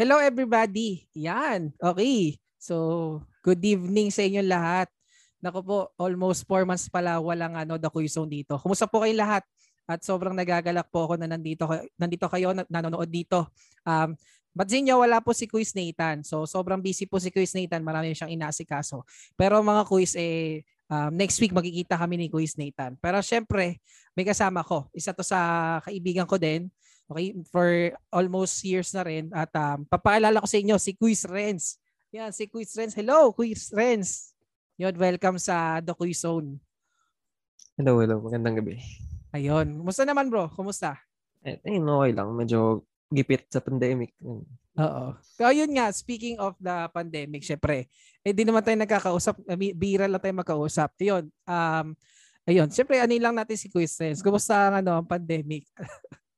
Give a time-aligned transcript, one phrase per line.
[0.00, 1.04] Hello everybody.
[1.12, 1.76] Yan.
[1.76, 2.40] Okay.
[2.56, 4.88] So, good evening sa inyo lahat.
[5.44, 8.56] Nako po, almost 4 months pala walang ano, The Zone dito.
[8.56, 9.44] Kumusta po kayo lahat?
[9.84, 11.68] At sobrang nagagalak po ako na nandito,
[12.00, 13.52] nandito kayo, nanonood dito.
[13.84, 14.16] Um,
[14.56, 16.24] Batsin nyo, wala po si Quiz Nathan.
[16.24, 17.84] So, sobrang busy po si Quiz Nathan.
[17.84, 19.04] Marami siyang inaasikaso.
[19.36, 22.96] Pero mga quiz, eh, um, next week magkikita kami ni Quiz Nathan.
[22.96, 23.84] Pero syempre,
[24.16, 24.88] may kasama ko.
[24.96, 26.72] Isa to sa kaibigan ko din
[27.10, 29.34] Okay, for almost years na rin.
[29.34, 31.74] At um, papaalala ko sa inyo, si Quiz Renz.
[32.14, 32.94] Yan, si Quiz Renz.
[32.94, 34.30] Hello, Quiz Renz.
[34.78, 36.62] Yun, welcome sa The Quiz Zone.
[37.74, 38.22] Hello, hello.
[38.22, 38.78] Magandang gabi.
[39.34, 39.82] Ayun.
[39.82, 40.54] Kumusta naman bro?
[40.54, 41.02] Kumusta?
[41.42, 42.30] Eh, eh okay lang.
[42.30, 44.14] Medyo gipit sa pandemic.
[44.22, 45.04] Oo.
[45.34, 47.90] So yun nga, speaking of the pandemic, syempre,
[48.22, 49.34] eh di naman tayo nagkakausap,
[49.74, 50.94] bira lang tayo magkausap.
[51.02, 51.86] Ayun, um,
[52.46, 54.22] ayun, syempre, ano lang natin si Quiz Renz.
[54.22, 55.66] Kumusta ang, ano, ang pandemic?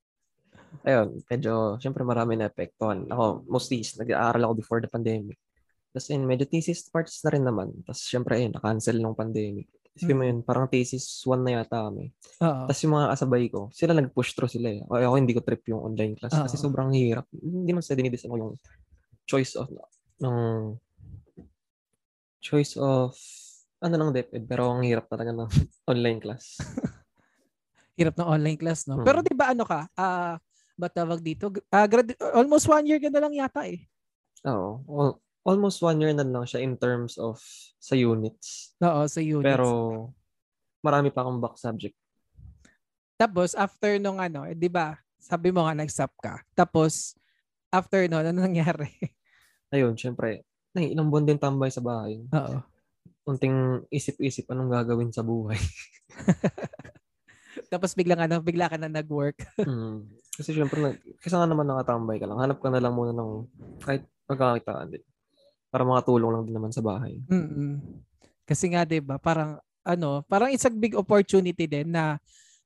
[0.84, 3.04] ayun, medyo, syempre marami na epektuhan.
[3.12, 5.36] Ako, mostly, nag-aaral ako before the pandemic.
[5.92, 7.68] Tapos yun, medyo thesis parts na rin naman.
[7.84, 9.68] Tapos syempre, ayun, na-cancel ng pandemic.
[9.92, 10.30] Isipin mo hmm.
[10.32, 12.16] yun, parang thesis 1 na yata kami.
[12.40, 12.64] Uh-oh.
[12.64, 14.80] Tapos yung mga kasabay ko, sila nag-push through sila eh.
[14.88, 16.48] Ako, hindi ko trip yung online class Uh-oh.
[16.48, 17.28] kasi sobrang hirap.
[17.36, 18.52] Hindi man sa dinidis ako yung
[19.28, 19.68] choice of
[20.22, 20.76] ng
[22.42, 23.14] choice of
[23.82, 25.50] ano ng DepEd pero ang hirap talaga ng
[25.92, 26.58] online class.
[27.98, 29.02] hirap ng online class, no?
[29.02, 29.06] Hmm.
[29.06, 29.86] Pero 'di ba ano ka?
[29.98, 30.34] Ah, uh,
[30.76, 31.52] ba tawag dito?
[31.70, 33.84] Uh, grad- almost one year ka na lang yata eh.
[34.46, 34.82] Oo.
[34.86, 37.38] Well, almost one year na lang siya in terms of
[37.78, 38.74] sa units.
[38.82, 39.46] Oo, sa units.
[39.46, 39.68] Pero
[40.82, 41.94] marami pa akong back subject.
[43.18, 44.98] Tapos after nung ano, eh, 'di ba?
[45.22, 46.42] Sabi mo nga nag-stop ka.
[46.58, 47.14] Tapos
[47.70, 48.90] after no, ano nangyari?
[49.74, 50.42] Ayun, syempre,
[50.74, 52.18] nay, ilang buwan din tambay sa bahay.
[52.18, 52.58] Oo.
[53.22, 55.56] Unting isip-isip anong gagawin sa buhay.
[57.72, 59.46] Tapos biglang ano, bigla ka na nag-work.
[59.62, 60.21] mm.
[60.32, 62.40] Kasi syempre, kasi nga naman nakatambay ka lang.
[62.40, 63.30] Hanap ka na lang muna ng
[63.84, 65.04] kahit pagkakakitaan din.
[65.68, 67.20] Para makatulong lang din naman sa bahay.
[67.28, 67.80] Mm-mm.
[68.48, 72.16] Kasi nga 'di ba, parang ano, parang it's a big opportunity din na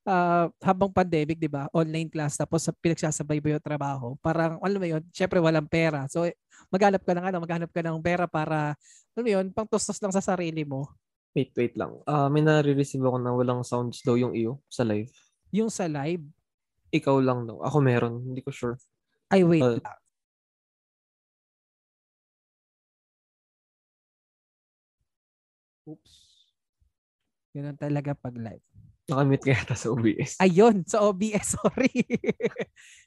[0.07, 1.67] uh, habang pandemic, 'di ba?
[1.75, 4.15] Online class tapos sa pinagsasabay mo yung trabaho.
[4.23, 6.07] Parang alam mo 'yun, syempre walang pera.
[6.07, 6.23] So
[6.71, 8.75] maghanap ka ng ano, maghanap ka ng pera para
[9.15, 10.87] alam mo 'yun, pang tustos lang sa sarili mo.
[11.37, 11.93] Wait, wait lang.
[12.09, 15.13] Uh, may nare-receive ako na walang sounds daw yung iyo sa live.
[15.53, 16.25] Yung sa live?
[16.91, 17.59] Ikaw lang daw.
[17.63, 18.23] Ako meron.
[18.23, 18.75] Hindi ko sure.
[19.27, 19.79] Ay, wait uh,
[25.87, 26.13] Oops.
[27.55, 28.63] Ganun talaga pag live.
[29.07, 30.35] Nakamute ka yata sa OBS.
[30.43, 31.47] Ayun, sa OBS.
[31.63, 31.95] Sorry.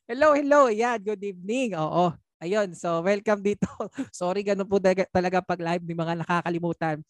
[0.08, 0.72] hello, hello.
[0.72, 1.76] Yeah, good evening.
[1.76, 2.16] Oo.
[2.40, 3.69] Ayun, so welcome dito.
[4.16, 7.04] Sorry, ganun po talaga, talaga pag live ni mga nakakalimutan.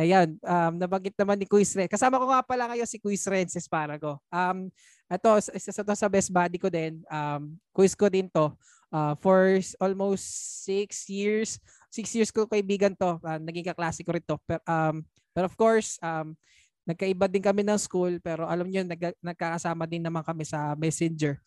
[0.00, 1.84] Ayan, um, nabanggit naman ni Quiz Ren.
[1.84, 4.24] Kasama ko nga pala ngayon si Quiz Ren Esparago.
[4.32, 4.72] Um,
[5.10, 7.02] ito, isa sa to sa best buddy ko din.
[7.10, 8.54] Um, quiz ko din to.
[8.90, 10.26] Uh, for almost
[10.66, 11.58] six years,
[11.90, 13.18] six years ko kaibigan to.
[13.22, 14.38] Uh, naging kaklase ko rin to.
[14.46, 15.02] Pero, um,
[15.34, 16.38] but of course, um,
[16.86, 21.38] nagkaiba din kami ng school pero alam niyo nag, nagkakasama din naman kami sa Messenger.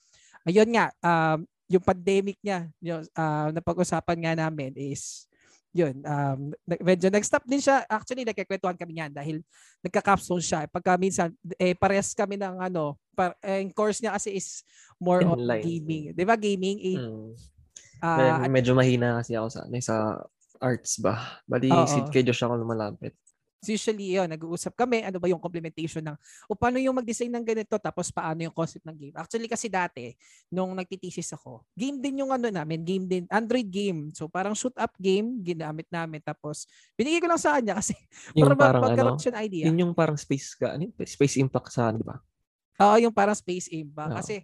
[0.44, 5.28] Ayun nga, um, yung pandemic niya, yung, uh, napag-usapan nga namin is
[5.74, 6.54] yun, um,
[6.86, 7.82] medyo nag-stop din siya.
[7.90, 9.42] Actually, nagkikwentuhan kami niyan dahil
[9.82, 10.70] nagka-capstone siya.
[10.70, 14.62] Pagka minsan, eh, parehas kami ng ano, par, eh, course niya kasi is
[15.02, 16.14] more on gaming.
[16.14, 16.78] Di ba gaming?
[16.78, 17.30] Eh, mm.
[18.06, 19.96] uh, medyo mahina kasi ako sa, ano, sa
[20.62, 21.42] arts ba?
[21.50, 23.18] Bali, oh, seat kay Josh ako lumalapit
[23.68, 26.18] usually yun, nag-uusap kami, ano ba yung complementation ng,
[26.50, 29.16] o paano yung mag-design ng ganito, tapos paano yung concept ng game.
[29.16, 30.14] Actually kasi dati,
[30.52, 34.12] nung nagtitesis ako, game din yung ano namin, game din, Android game.
[34.12, 36.20] So parang shoot up game, ginamit namin.
[36.24, 36.66] Tapos
[36.96, 37.96] binigay ko lang sa kanya kasi
[38.38, 39.66] yung para parang ano, siya idea.
[39.70, 42.20] Yun yung parang space ka, ano, space impact sa, di ba?
[42.82, 44.12] Oo, yung parang space impact.
[44.14, 44.18] Oh.
[44.20, 44.44] Kasi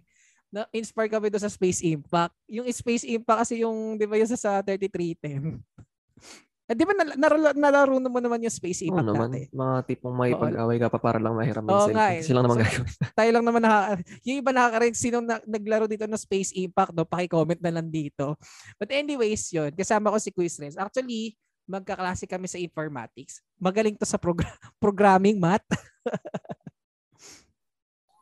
[0.50, 2.34] na-inspire kami doon sa Space Impact.
[2.50, 5.62] Yung Space Impact kasi yung, di ba yung sa, sa 3310.
[6.70, 9.28] Eh, di ba nal- nalaro, nalaro mo naman yung Space Impact Oo naman.
[9.34, 9.50] dati?
[9.50, 12.22] Mga tipong may pag-away ka pa para lang mahiram yung Oo nga eh.
[12.22, 12.86] Sila naman so, gagawin.
[13.18, 13.82] tayo lang naman naka,
[14.22, 17.02] yung iba nakaka sino na, naglaro dito ng Space Impact, no?
[17.02, 18.38] Paki-comment na lang dito.
[18.78, 19.74] But anyways, yun.
[19.74, 20.78] Kasama ko si Quiz Renz.
[20.78, 21.34] Actually,
[21.66, 23.42] magkaklase kami sa informatics.
[23.58, 24.46] Magaling to sa progr-
[24.82, 25.66] programming, math.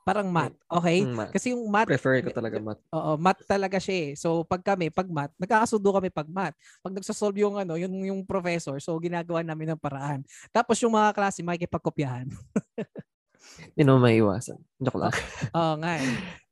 [0.09, 0.57] Parang math.
[0.65, 1.05] Okay?
[1.05, 1.33] Math.
[1.37, 1.85] Kasi yung math...
[1.85, 2.81] Prefer ko talaga math.
[2.97, 4.11] Oo, math talaga siya eh.
[4.17, 6.57] So pag kami, pag math, nagkakasundo kami pag math.
[6.81, 10.25] Pag nagsasolve yung ano, yung, yung professor, so ginagawa namin ng paraan.
[10.49, 12.25] Tapos yung mga klase, makikipagkopyahan.
[13.77, 14.57] Hindi naman may iwasan.
[14.81, 15.13] Joke lang.
[15.61, 16.09] Oo nga eh.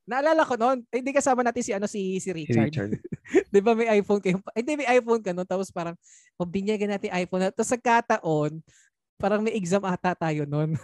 [0.07, 2.71] Naalala ko noon, eh, hindi kasama natin si ano si si Richard.
[2.71, 2.95] Richard.
[3.51, 4.39] 'Di ba may iPhone kayo?
[4.55, 5.99] Eh, hindi may iPhone ka noon tapos parang
[6.39, 7.51] oh, binyagan natin iPhone.
[7.51, 8.63] Tapos sa kataon,
[9.19, 10.79] parang may exam ata tayo noon.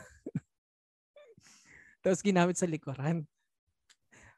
[2.03, 3.23] Tapos ginamit sa likuran.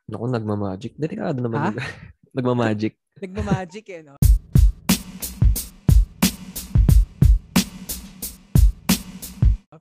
[0.05, 1.01] Naku, nagma-magic.
[1.01, 1.73] Delikado naman.
[1.73, 1.81] Ha?
[2.37, 2.93] nagma-magic.
[3.25, 4.21] nagma-magic eh, no?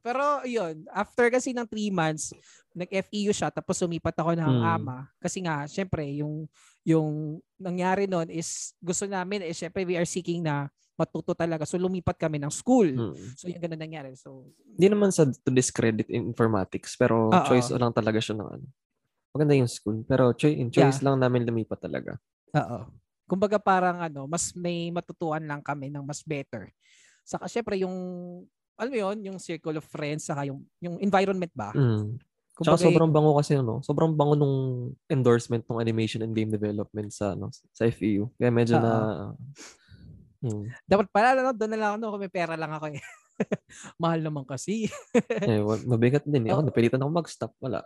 [0.04, 2.36] Pero yun, after kasi ng three months,
[2.76, 4.64] nag-FEU siya tapos sumipat ako ng Mm.
[4.76, 6.46] AMA kasi nga syempre yung
[6.84, 10.68] yung nangyari noon is gusto namin eh syempre we are seeking na
[11.00, 11.64] matuto talaga.
[11.66, 12.90] So lumipat kami ng school.
[12.92, 13.16] Mm.
[13.40, 14.12] So yung ganun nangyari.
[14.20, 17.46] So Hindi naman sa to discredit in informatics, pero Oo.
[17.48, 18.68] choice lang talaga siya ng ano.
[19.34, 22.20] Maganda yung school, pero choice, in choice lang namin lumipat talaga.
[22.54, 22.86] Oo.
[23.26, 26.70] Kumbaga parang ano, mas may matutuan lang kami ng mas better.
[27.26, 27.96] Saka syempre yung
[28.78, 31.72] alam mo yun, yung circle of friends saka yung yung environment ba?
[31.74, 32.18] Mm.
[32.54, 34.58] Tsaka Kumbaga, sobrang bango kasi ano, sobrang bango nung
[35.10, 38.30] endorsement ng animation and game development sa ano, sa FEU.
[38.38, 38.84] Kaya medyo Oo.
[38.86, 38.94] na
[40.46, 43.02] hmm, dapat pala ano, doon na lang ako no, kung may pera lang ako eh.
[44.02, 44.86] Mahal naman kasi.
[45.50, 46.54] eh, wa- mabigat din eh.
[46.54, 46.68] Ako, Oo.
[46.70, 47.52] napilitan ako mag-stop.
[47.58, 47.82] Wala.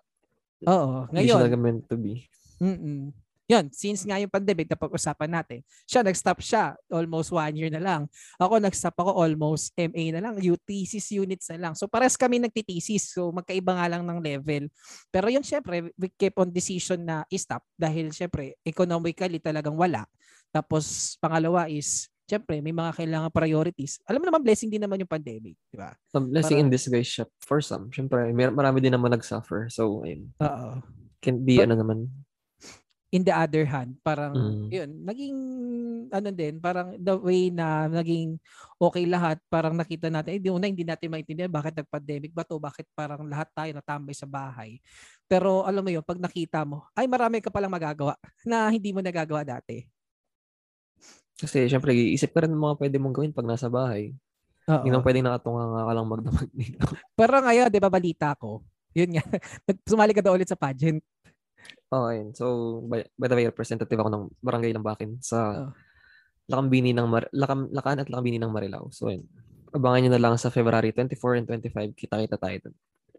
[0.68, 1.07] Oo.
[1.16, 2.28] Hindi siya Ngayon, meant to be.
[2.60, 5.63] mm Yan, since nga yung pandemic, napag-usapan natin.
[5.88, 6.75] Siya, nag-stop siya.
[6.91, 8.01] Almost one year na lang.
[8.35, 10.35] Ako, nag-stop ako almost MA na lang.
[10.35, 11.73] U- thesis units na lang.
[11.73, 13.15] So, pares kami nagtitesis.
[13.15, 14.67] So, magkaiba nga lang ng level.
[15.07, 20.03] Pero yun, syempre, we keep on decision na i-stop dahil, syempre, economically talagang wala.
[20.51, 24.03] Tapos, pangalawa is, syempre, may mga kailangan priorities.
[24.11, 25.55] Alam mo naman, blessing din naman yung pandemic.
[25.71, 25.95] Di ba?
[25.95, 27.88] A blessing Para- in disguise for some.
[27.95, 29.71] Siyempre, may, marami din naman nag-suffer.
[29.71, 30.35] So, ayun.
[30.44, 30.83] Oo.
[31.23, 32.11] Can be, But- ano naman.
[33.09, 34.68] In the other hand, parang Mm.
[34.68, 35.38] yun, naging
[36.12, 38.36] ano din, parang the way na naging
[38.80, 42.59] okay lahat, parang nakita natin, eh, di una hindi natin maintindihan bakit nag-pandemic ba to,
[42.59, 44.80] bakit parang lahat tayo natambay sa bahay.
[45.27, 48.15] Pero alam mo yun, pag nakita mo, ay marami ka palang magagawa
[48.48, 49.88] na hindi mo nagagawa dati.
[51.38, 54.09] Kasi, siyempre, isip ka rin ng mga pwede mong gawin pag nasa bahay.
[54.68, 54.81] Oo.
[54.83, 56.86] Hindi naman pwedeng nakatunga nga ka lang magdamag dito.
[57.13, 58.65] Pero ngayon, di ba balita ko,
[58.98, 59.24] yun nga,
[59.92, 60.98] sumali ka daw ulit sa pageant.
[61.92, 62.36] Oh, ayun.
[62.36, 65.72] So, by, by the way, representative ako ng barangay ng Bakin sa Oh.
[66.48, 68.88] Lakambini ng Mar Lakam Lakan at Lakambini ng Marilao.
[68.96, 69.28] So, ayun.
[69.75, 71.92] Abangan nyo na lang sa February 24 and 25.
[71.92, 72.75] Kita-kita tayo dun.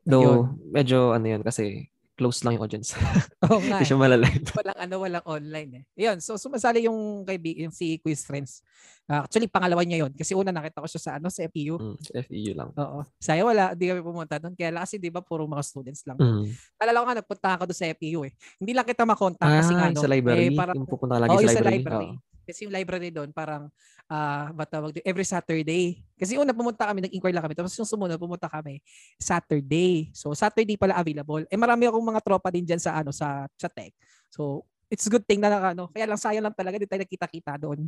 [0.09, 2.99] Though, medyo ano yun kasi close lang yung audience.
[3.47, 3.79] Oo nga.
[3.79, 3.89] Hindi eh.
[3.89, 4.43] siya malalive.
[4.59, 5.85] walang ano, walang online eh.
[5.95, 8.67] Yun, so sumasali yung kaibigan, yung si Quiz Friends.
[9.09, 10.13] Ah, actually, pangalawa niya yun.
[10.13, 11.81] Kasi una nakita ko siya sa ano, sa FEU.
[11.81, 11.97] Mm,
[12.29, 12.69] FEU lang.
[12.77, 13.07] Oo.
[13.17, 14.53] Saya wala, hindi kami pumunta doon.
[14.53, 16.21] Kaya lang kasi di ba puro mga students lang.
[16.21, 16.45] Mm.
[16.77, 18.33] Alala ko nga, nagpunta ako doon sa FEU eh.
[18.61, 20.03] Hindi lang kita makontak kasi nga Ah, ano.
[20.03, 20.53] sa library?
[20.53, 21.81] Eh, parang, yung pupunta lagi Oo, sa library?
[21.81, 22.11] library.
[22.13, 22.28] Oo.
[22.49, 23.69] Kasi yung library doon, parang,
[24.09, 26.01] uh, tawag doon, every Saturday.
[26.17, 27.53] Kasi una pumunta kami, nag-inquire lang kami.
[27.53, 28.81] Tapos yung sumunod, pumunta kami
[29.21, 30.09] Saturday.
[30.17, 31.45] So, Saturday pala available.
[31.53, 33.93] Eh, marami akong mga tropa din dyan sa, ano, sa, sa tech.
[34.33, 37.61] So, it's a good thing na, ano, kaya lang sayang lang talaga, di tayo nakita-kita
[37.61, 37.85] doon.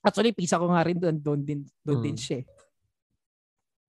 [0.00, 2.24] Actually, pisa ko nga rin doon, doon din, doon din Mm.
[2.24, 2.38] siya.
[2.40, 2.44] eh.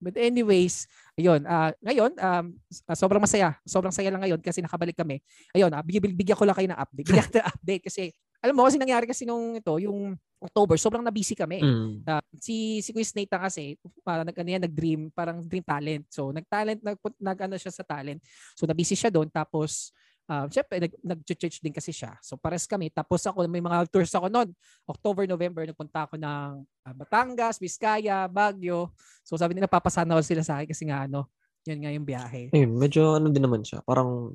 [0.02, 2.46] But anyways, ayun, ah ngayon, um,
[2.90, 3.54] ah, sobrang masaya.
[3.62, 5.22] Sobrang saya lang ngayon kasi nakabalik kami.
[5.54, 7.06] Ayun, uh, bigyan, ko lang kayo ng update.
[7.06, 8.02] Bigyan ko ng update kasi,
[8.42, 11.62] alam mo, kasi nangyari kasi nung ito, yung October, sobrang na-busy kami.
[11.62, 12.02] Mm.
[12.02, 16.02] Ah, si si Quiz Nathan kasi uh, nag ano yan, nag-dream parang dream talent.
[16.10, 18.18] So nag-talent nag, nag ano siya sa talent.
[18.58, 19.94] So na-busy siya doon tapos
[20.26, 22.18] um syempre nag nag-church din kasi siya.
[22.18, 24.50] So pares kami tapos ako may mga tours ako noon.
[24.90, 28.90] October, November nagpunta ako ng ah, Batangas, Vizcaya, Baguio.
[29.22, 31.30] So sabi nila papasana ko sila sa akin kasi nga ano,
[31.62, 32.50] yun nga yung biyahe.
[32.50, 33.78] Ayun, medyo ano din naman siya.
[33.86, 34.34] Parang,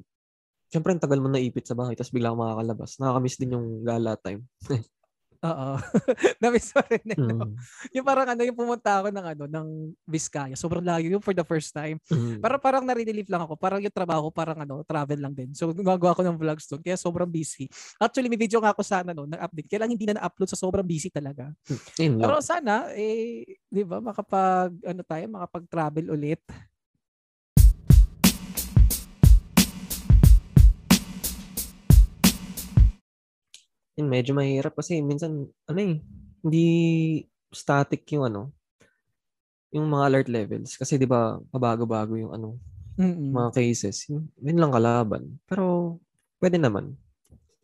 [0.68, 3.00] Siyempre, ang tagal mo naipit sa bahay, tapos bigla makakalabas.
[3.00, 4.44] Nakakamiss din yung gala time.
[5.46, 5.78] Oo.
[6.42, 7.04] Na-miss ko rin.
[7.14, 7.46] eh, no?
[7.46, 7.54] Mm.
[7.94, 9.68] Yung parang ano, yung pumunta ako ng ano, ng
[10.10, 10.56] Vizcaya.
[10.58, 12.02] Sobrang layo yung for the first time.
[12.10, 12.42] Mm.
[12.42, 13.54] Parang parang nare-relieve lang ako.
[13.54, 15.54] Parang yung trabaho ko parang ano, travel lang din.
[15.54, 16.82] So gumagawa ako ng vlogs doon.
[16.82, 17.70] Kaya sobrang busy.
[18.02, 19.68] Actually, may video nga ako sana no, nag-update.
[19.70, 21.54] Kaya lang hindi na na-upload sa sobrang busy talaga.
[22.02, 22.18] Lang.
[22.18, 26.42] Pero sana, eh, di ba, makapag, ano tayo, makapag-travel ulit.
[33.98, 35.98] Yun, medyo mahirap kasi minsan, ano eh,
[36.46, 36.66] hindi
[37.50, 38.54] static yung ano,
[39.74, 40.78] yung mga alert levels.
[40.78, 42.62] Kasi di ba, pabago-bago yung ano,
[42.94, 43.34] Mm-mm.
[43.34, 44.06] mga cases.
[44.06, 45.42] Yun, yun lang kalaban.
[45.50, 45.98] Pero,
[46.38, 46.94] pwede naman.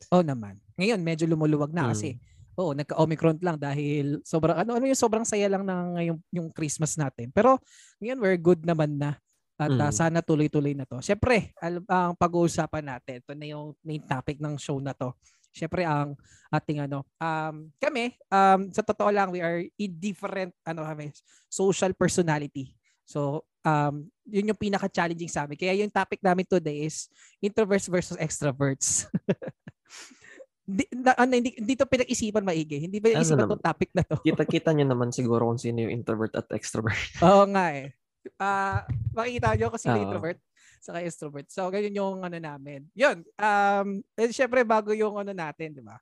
[0.10, 0.58] Oo naman.
[0.74, 1.90] Ngayon, medyo lumuluwag na Mm.
[1.94, 2.10] kasi.
[2.54, 6.94] Oo, nagka-Omicron lang dahil sobrang ano ano yung sobrang saya lang ng ngayong yung Christmas
[6.98, 7.34] natin.
[7.34, 7.58] Pero
[7.98, 9.18] ngayon we're good naman na.
[9.58, 9.94] At ah, Mm.
[9.94, 11.02] sana tuloy-tuloy na to.
[11.02, 15.14] Syempre, al- ang pag-uusapan natin, ito na yung main topic ng show na to.
[15.54, 16.18] Syempre ang
[16.50, 21.14] ating ano, um kami um sa totoo lang we are indifferent ano kami,
[21.46, 22.74] social personality.
[23.06, 25.56] So, um yun yung pinaka-challenging sa amin.
[25.56, 27.06] Kaya yung topic namin today is
[27.38, 29.06] introverts versus extroverts.
[30.64, 32.88] Di, na, ano, hindi, dito pinag-isipan maigi.
[32.88, 33.52] Hindi ba Ano isipan naman?
[33.60, 34.16] tong topic na to?
[34.24, 36.96] Kita-kita nyo naman siguro kung sino yung introvert at extrovert.
[37.20, 37.92] Oo nga eh.
[38.40, 40.00] Ah, makikita nyo kasi Oo.
[40.00, 40.40] introvert
[40.84, 41.48] saka extrovert.
[41.48, 42.84] So, ganyan yung ano namin.
[42.92, 43.24] Yun.
[43.40, 45.96] Um, eh, syempre, bago yung ano natin, di ba?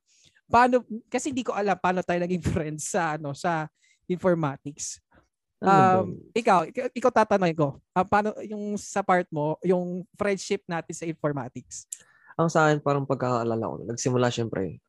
[0.49, 3.69] Paano, kasi hindi ko alam paano tayo naging friends sa, ano, sa
[4.09, 4.97] informatics.
[5.61, 10.97] Um, ikaw, ikaw, ikaw tatanungin ko, uh, paano yung sa part mo, yung friendship natin
[10.97, 11.85] sa informatics?
[12.33, 14.81] Ang sa akin, parang pagkakaalala ko, nagsimula syempre,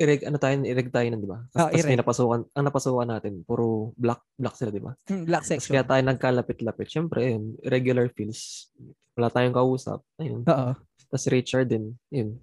[0.00, 1.44] ireg, ano tayo, ireg tayo nun, di ba?
[1.52, 4.96] Tapos, Oh, tapos may napasukan, ang napasukan natin, puro black, black sila, di ba?
[5.28, 5.72] Black Tapos section.
[5.76, 6.86] kaya tayo nagkalapit-lapit.
[6.88, 8.72] Syempre, yun, regular feels.
[9.12, 10.00] Wala tayong kausap.
[10.16, 10.40] Ayun.
[10.48, 10.70] Oo.
[11.12, 12.40] Tapos Richard din, yun.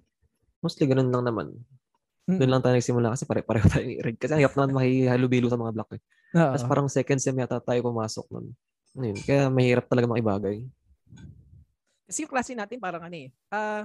[0.62, 1.46] Mostly ganun lang naman.
[2.28, 2.38] Mm.
[2.38, 4.16] Doon lang tayo nagsimula kasi pare-pareho tayo i-reg.
[4.20, 6.02] Kasi ang hirap naman makihalubilo sa mga block eh.
[6.30, 8.46] Tapos parang second sem yata tayo pumasok nun.
[9.00, 9.16] Ayun.
[9.24, 10.62] Kaya mahirap talaga makibagay.
[12.04, 13.84] Kasi yung klase natin parang ano eh, ah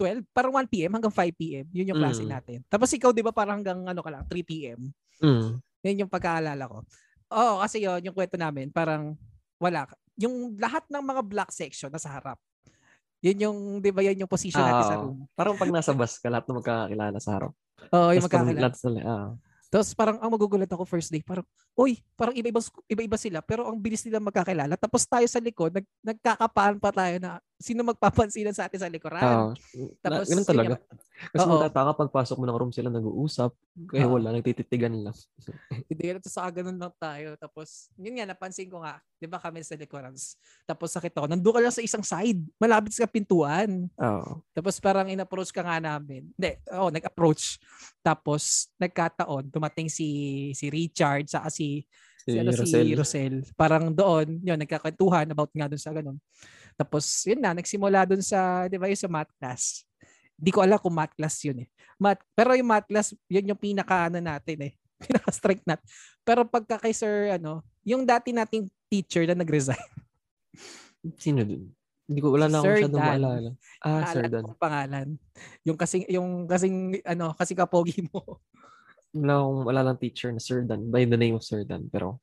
[0.00, 0.96] 12, parang 1 p.m.
[0.96, 1.68] hanggang 5 p.m.
[1.68, 2.32] Yun yung klase Mm.
[2.32, 2.58] natin.
[2.72, 4.88] Tapos ikaw, di ba, parang hanggang ano ka lang, 3 p.m.
[5.20, 5.60] Mm.
[5.84, 6.80] Yun yung pagkaalala ko.
[7.30, 9.12] Oo, kasi yun, yung kwento namin, parang
[9.60, 9.84] wala.
[10.16, 12.40] Yung lahat ng mga black section nasa harap.
[13.20, 15.28] Yun yung, di ba, yun yung position natin sa Ah, room.
[15.36, 17.52] Parang pag nasa bus ka, lahat na magkakakilala sa harap.
[17.92, 19.04] Oo, yung Tapos pag magkakilala.
[19.04, 19.28] ah.
[19.70, 21.44] Tapos parang ang magugulat ako first day, parang,
[21.78, 22.58] uy, parang iba-iba,
[22.90, 24.74] iba-iba sila, pero ang bilis nila magkakilala.
[24.74, 29.20] Tapos tayo sa likod, nag, nagkakapaan pa tayo na sino magpapansinan sa atin sa likuran.
[29.20, 29.52] Ah,
[30.00, 30.74] Tapos, na, ganun yun talaga.
[31.28, 31.52] Kasi Oo.
[31.52, 33.52] magtataka pagpasok mo ng room sila nag-uusap.
[33.92, 34.16] Kaya Oo.
[34.16, 35.12] wala, nagtititigan lang.
[35.92, 37.36] Hindi ka sa ganun lang tayo.
[37.36, 40.16] Tapos, yun nga, napansin ko nga, di ba kami sa likuran.
[40.64, 43.92] Tapos sakit ako, nandun ka lang sa isang side, malapit sa pintuan.
[44.00, 44.40] Oo.
[44.56, 46.32] Tapos parang in-approach ka nga namin.
[46.32, 47.60] Hindi, oh, nag-approach.
[48.00, 50.08] Tapos, nagkataon, dumating si
[50.56, 51.84] si Richard, sa si,
[52.20, 52.88] Si, si, ano, si Rosel.
[52.92, 53.34] Rosel.
[53.56, 56.20] Parang doon, yun, nagkakwentuhan about nga doon sa ganun.
[56.80, 59.84] Tapos, yun na, nagsimula doon sa, di ba, yung sa math class.
[60.40, 61.68] Hindi ko alam kung math class yun eh.
[62.00, 64.72] Math, pero yung math class, yun yung pinaka, ano natin eh.
[65.04, 65.80] Pinaka-strength nat.
[66.24, 69.76] Pero pagka kay sir, ano, yung dati nating teacher na nag-resign,
[71.22, 71.70] Sino dun?
[72.10, 73.50] Hindi ko, wala na ako Sir masyadong maalala.
[73.86, 74.42] Ah, Sir Dan.
[74.42, 75.08] ang pangalan.
[75.62, 78.20] Yung kasing, yung kasing, ano, kasing kapogi mo.
[79.10, 80.86] Wala akong, wala lang teacher na Sir Dan.
[80.86, 81.90] By the name of Sir Dan.
[81.90, 82.22] Pero,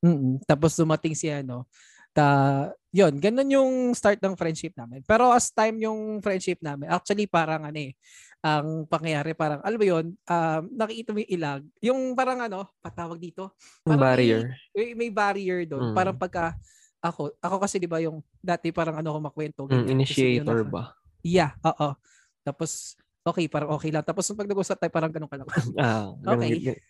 [0.00, 1.68] mm Tapos dumating si ano,
[2.16, 5.04] ta, yun, ganun yung start ng friendship namin.
[5.04, 7.92] Pero as time yung friendship namin, actually parang ano eh,
[8.40, 13.20] ang pangyayari parang, alam mo yun, um, nakikita mo yung ilag, yung parang ano, patawag
[13.20, 13.52] dito,
[13.84, 14.56] Parang barrier.
[14.72, 15.92] may, may barrier doon.
[15.92, 15.96] Mm.
[15.98, 16.56] Parang pagka,
[17.04, 19.60] ako, ako kasi di ba yung dati parang ano ako makwento.
[19.68, 20.96] Mm, yun initiator ba?
[21.20, 21.92] Yeah, oo.
[22.40, 22.96] Tapos,
[23.28, 24.06] okay, parang okay lang.
[24.06, 25.48] Tapos nung pag nag-usap tayo, parang ganun ka lang.
[25.76, 26.80] Ah, Okay.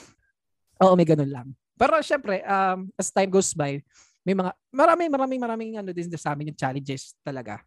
[0.82, 1.46] Oo, may ganun lang.
[1.74, 3.82] Pero syempre, um, as time goes by,
[4.24, 7.60] may mga, maraming, maraming, maraming ano din sa amin yung challenges talaga.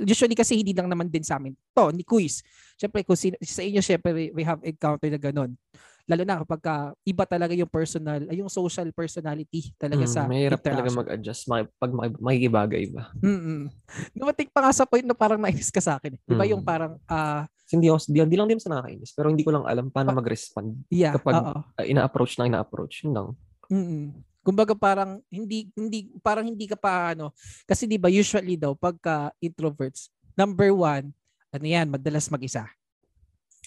[0.00, 1.56] Usually kasi hindi lang naman din sa amin.
[1.72, 2.44] To, ni quiz.
[2.76, 5.56] Syempre, kung sino, sa inyo, syempre, we, we have encountered na ganun.
[6.04, 10.20] Lalo na kapag ka, iba talaga yung personal, ay yung social personality talaga Mm, sa
[10.26, 13.14] mahirap talaga mag-adjust maki- pag maki- makikibagay ba.
[13.22, 13.70] Mm-mm.
[14.12, 16.16] Dumating pa nga sa point na parang nainis ka sa akin.
[16.16, 16.20] eh.
[16.20, 16.50] Di ba Mm.
[16.50, 19.14] yung parang, ah, Kasi hindi, ako, di, di lang din sa nakakainis.
[19.14, 20.68] Pero hindi ko lang alam paano Pa- mag-respond.
[20.90, 21.46] yeah, Kapag-.
[21.78, 23.06] Uh, ina-approach na ina-approach.
[23.06, 23.28] Yun lang.
[23.70, 24.10] Mm.
[24.40, 27.36] Kumbaga parang hindi hindi parang hindi ka pa ano
[27.68, 31.12] kasi 'di ba usually daw pagka introverts number one
[31.52, 32.64] ano yan madalas mag-isa.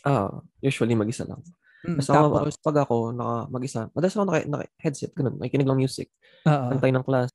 [0.04, 1.40] Ah, usually mag-isa lang.
[1.84, 5.36] Mm, Basta ako, tapos pag ako naka, mag-isa, madalas ako naka, naka headset, ganun.
[5.36, 6.08] Nakikinig lang music.
[6.48, 7.32] Antay ng class.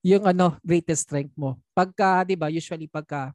[0.00, 1.60] yung ano greatest strength mo.
[1.76, 3.32] Pagka 'di ba usually pagka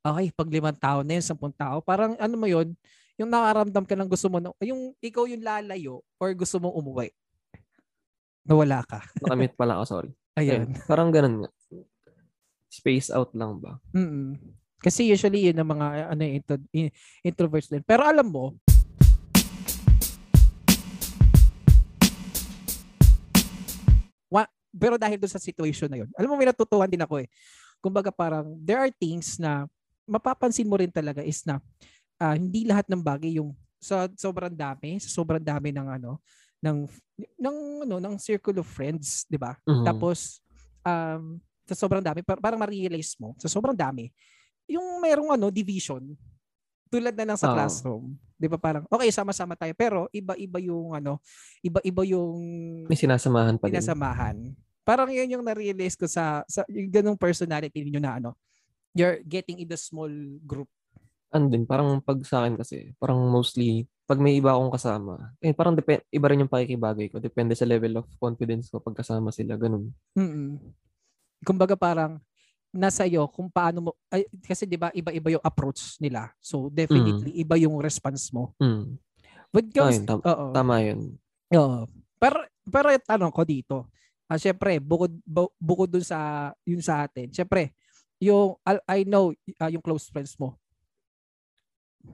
[0.00, 2.72] okay pag limang tao na yun, sampung tao, parang ano mo yun,
[3.18, 7.10] yung nakaramdam ka ng gusto mo, yung ikaw yung lalayo or gusto mong umuwi.
[8.46, 9.02] Nawala ka.
[9.26, 10.10] Nakamute pala ako, sorry.
[10.38, 10.70] Ayun.
[10.70, 11.50] Ayun, Parang ganun nga.
[12.70, 13.82] Space out lang ba?
[13.90, 14.38] Mm.
[14.78, 16.94] Kasi usually yun ang mga ano eh, intro, in-
[17.26, 17.82] introverts din.
[17.82, 18.54] Pero alam mo,
[24.30, 27.28] wa, pero dahil doon sa situation na yun, alam mo may natutuhan din ako eh.
[27.82, 29.66] Kumbaga parang there are things na
[30.06, 31.58] mapapansin mo rin talaga is na
[32.22, 33.50] ah, hindi lahat ng bagay yung
[33.82, 36.22] sa sobrang dami, sa sobrang dami ng ano
[36.66, 36.78] ng
[37.38, 37.56] ng
[37.86, 39.54] ano ng circle of friends, 'di ba?
[39.64, 39.86] Mhm.
[39.86, 40.42] Tapos,
[40.82, 44.10] um, sa sobrang dami, par- parang ma-realize mo, sa sobrang dami,
[44.70, 46.14] yung merong ano, division,
[46.90, 47.54] tulad na lang sa Oo.
[47.54, 48.04] classroom.
[48.36, 51.18] Di ba parang, okay, sama-sama tayo, pero iba-iba yung ano,
[51.64, 52.34] iba-iba yung
[52.86, 53.74] May sinasamahan pa din.
[53.74, 54.36] pinasamahan.
[54.86, 58.38] Parang yun yung na-realize ko sa, sa yung ganong personality ninyo na ano,
[58.94, 60.10] you're getting in the small
[60.46, 60.70] group.
[61.34, 65.50] Ano din, parang pag sa akin kasi, parang mostly, pag may iba akong kasama, eh
[65.50, 67.18] parang depend, iba rin yung pakikibagay ko.
[67.18, 69.90] Depende sa level of confidence ko pag kasama sila, ganun.
[70.14, 70.62] mm
[71.44, 72.22] Kumbaga parang
[72.72, 76.32] nasa iyo kung paano mo ay, kasi 'di ba iba-iba yung approach nila.
[76.40, 78.56] So definitely iba yung response mo.
[79.52, 80.24] When comes Ayun, tam-.
[80.52, 81.16] Tama yun.
[81.56, 81.88] Oo.
[82.16, 83.76] Pero pero yung tanong ko dito.
[84.26, 87.30] Ah syempre bukod bu- bukod dun sa yun sa atin.
[87.32, 87.72] Syempre
[88.20, 88.56] yung
[88.88, 90.56] I know ah, yung close friends mo.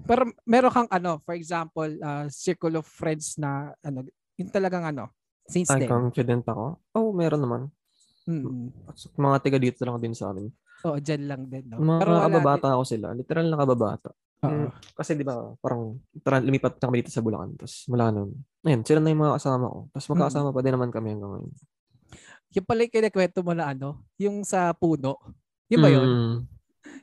[0.03, 4.05] Pero meron kang ano, for example, ah, circle of friends na ano,
[4.37, 5.13] yung talagang ano,
[5.49, 5.91] Since Ay, then.
[5.91, 6.79] confident ako.
[6.95, 7.61] Oh, meron naman.
[8.31, 8.71] Mm.
[9.19, 10.47] Mga tiga dito lang din sa amin.
[10.87, 11.67] Oo, dyan lang din.
[11.67, 11.83] No?
[11.83, 13.07] Mga wala kababata ako sila.
[13.15, 14.11] Literal na kababata.
[14.15, 14.21] din.
[14.43, 14.51] Oo.
[14.67, 17.55] Mm, kasi di ba, parang tra- lumipat na kami dito sa Bulacan.
[17.59, 18.31] Tapos mula nun.
[18.63, 19.81] Ayun, sila na yung mga kasama ko.
[19.91, 21.55] Tapos magkakasama pa din naman kami hanggang ngayon.
[22.53, 25.19] Yung pala yung kinikwento mo na ano, yung sa puno.
[25.71, 26.07] Yun ba yun?
[26.07, 26.37] Mm,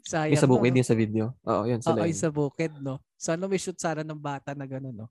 [0.06, 0.36] Sayang.
[0.36, 0.77] yung sa bukid, no?
[0.79, 1.25] yung sa video.
[1.44, 2.00] Oo, yun, Oo, sila.
[2.06, 2.24] yung yun.
[2.24, 2.96] sa bukid, no?
[3.20, 5.08] Sana may shoot sana ng bata na gano'n, no?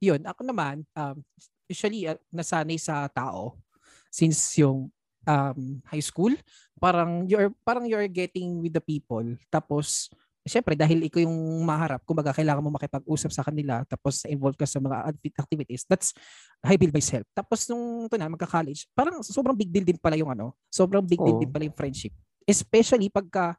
[0.00, 1.16] Yun, ako naman, um,
[1.68, 3.58] usually, uh, nasanay sa tao
[4.08, 4.88] since yung
[5.26, 6.32] um, high school,
[6.80, 9.24] parang you're, parang you're getting with the people.
[9.50, 10.08] Tapos,
[10.44, 14.78] syempre, dahil ikaw yung maharap, kumbaga, kailangan mo makipag-usap sa kanila, tapos involved ka sa
[14.78, 16.12] mga acti- activities, that's
[16.60, 17.24] I build myself.
[17.32, 21.20] Tapos, nung ito na, magka-college, parang sobrang big deal din pala yung ano, sobrang big
[21.20, 21.42] deal Oo.
[21.42, 22.12] din pala yung friendship.
[22.44, 23.56] Especially pagka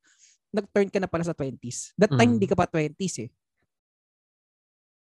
[0.55, 1.91] nag-turn ka na pala sa 20s.
[1.95, 2.35] That time, Mm.
[2.39, 3.29] hindi ka pa 20s eh.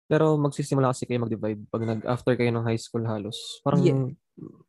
[0.06, 3.62] Pero magsisimula kasi kayo mag-divide pag nag after kayo ng high school halos.
[3.66, 4.14] Parang Yeah.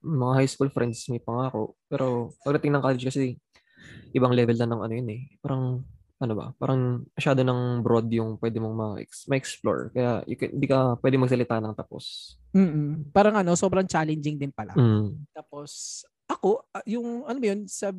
[0.01, 1.61] mga high school friends may pa nga ako.
[1.89, 2.07] Pero
[2.41, 3.37] pagdating ng college kasi
[4.17, 5.23] ibang level na ng ano yun eh.
[5.45, 5.85] Parang
[6.17, 6.57] ano ba?
[6.57, 9.93] Parang masyado ng broad yung pwede mong ma-ex- ma-explore.
[9.93, 12.37] Kaya you can, hindi ka pwede magsalita ng tapos.
[12.57, 14.73] mm Parang ano, sobrang challenging din pala.
[14.73, 15.29] Mm.
[15.37, 17.95] Tapos, ako, ah, yung ano yun, sa,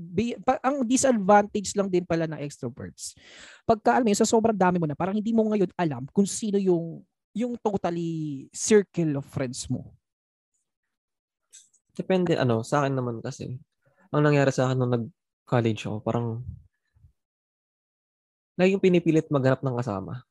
[0.62, 3.16] ang disadvantage lang din pala ng extroverts.
[3.64, 6.28] Pagka, alam mo yun, sa sobrang dami mo na, parang hindi mo ngayon alam kung
[6.28, 7.02] sino yung
[7.38, 9.94] yung totally circle of friends mo.
[11.94, 13.62] Depende ano, sa akin naman kasi.
[14.10, 16.42] Ang nangyari sa akin nung nag-college ako, parang
[18.58, 20.26] laging pinipilit maghanap ng kasama.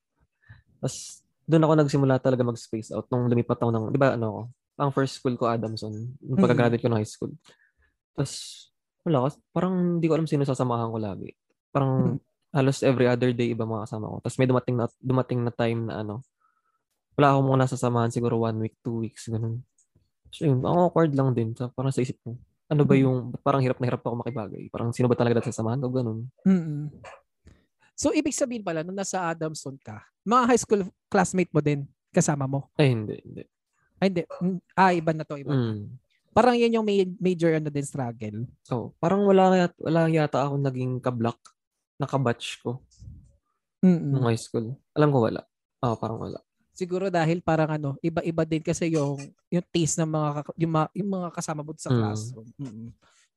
[0.83, 4.41] Tapos doon ako nagsimula talaga mag-space out nung lumipat ako ng, di ba ano ako,
[4.77, 7.31] ang first school ko Adamson, nung pagka-graduate ko ng high school.
[8.17, 8.33] Tapos
[9.07, 11.31] wala, parang hindi ko alam sino sasamahan ko lagi.
[11.71, 12.17] Parang
[12.51, 14.17] halos every other day iba mga kasama ko.
[14.25, 16.25] Tapos may dumating na dumating na time na ano,
[17.15, 19.61] wala akong mga nasasamahan siguro one week, two weeks, ganun.
[20.33, 21.53] So yun, ang awkward lang din.
[21.57, 23.03] So, parang sa isip ko, ano ba Mm.
[23.07, 24.69] yung, parang hirap na hirap ako makibagay.
[24.69, 26.29] Parang sino ba talaga dati sasamahan ko, ganun.
[26.45, 26.93] mm
[27.97, 32.45] So, ibig sabihin pala, nung nasa Adamson ka, mga high school classmate mo din kasama
[32.45, 32.69] mo?
[32.77, 33.43] Ay, hindi, hindi.
[33.97, 34.23] Ay, hindi.
[34.29, 35.41] Mm, Ah, iba na to.
[35.41, 35.57] Iba.
[35.57, 35.97] Mm.
[36.37, 36.85] Parang yan yung
[37.17, 38.45] major ano din struggle.
[38.61, 41.41] So, parang wala, yat- wala yata ako naging kablock,
[41.97, 42.85] nakabatch ko
[43.81, 44.13] Mm-mm.
[44.13, 44.77] nung high school.
[44.93, 45.41] Alam ko wala.
[45.81, 46.45] Ah, parang wala.
[46.77, 49.17] Siguro dahil parang ano, iba-iba din kasi yung
[49.49, 50.29] yung taste ng mga
[50.61, 51.97] yung, mga, yung mga kasama mo sa Mm.
[51.97, 52.49] classroom.
[52.61, 52.89] Mm-mm.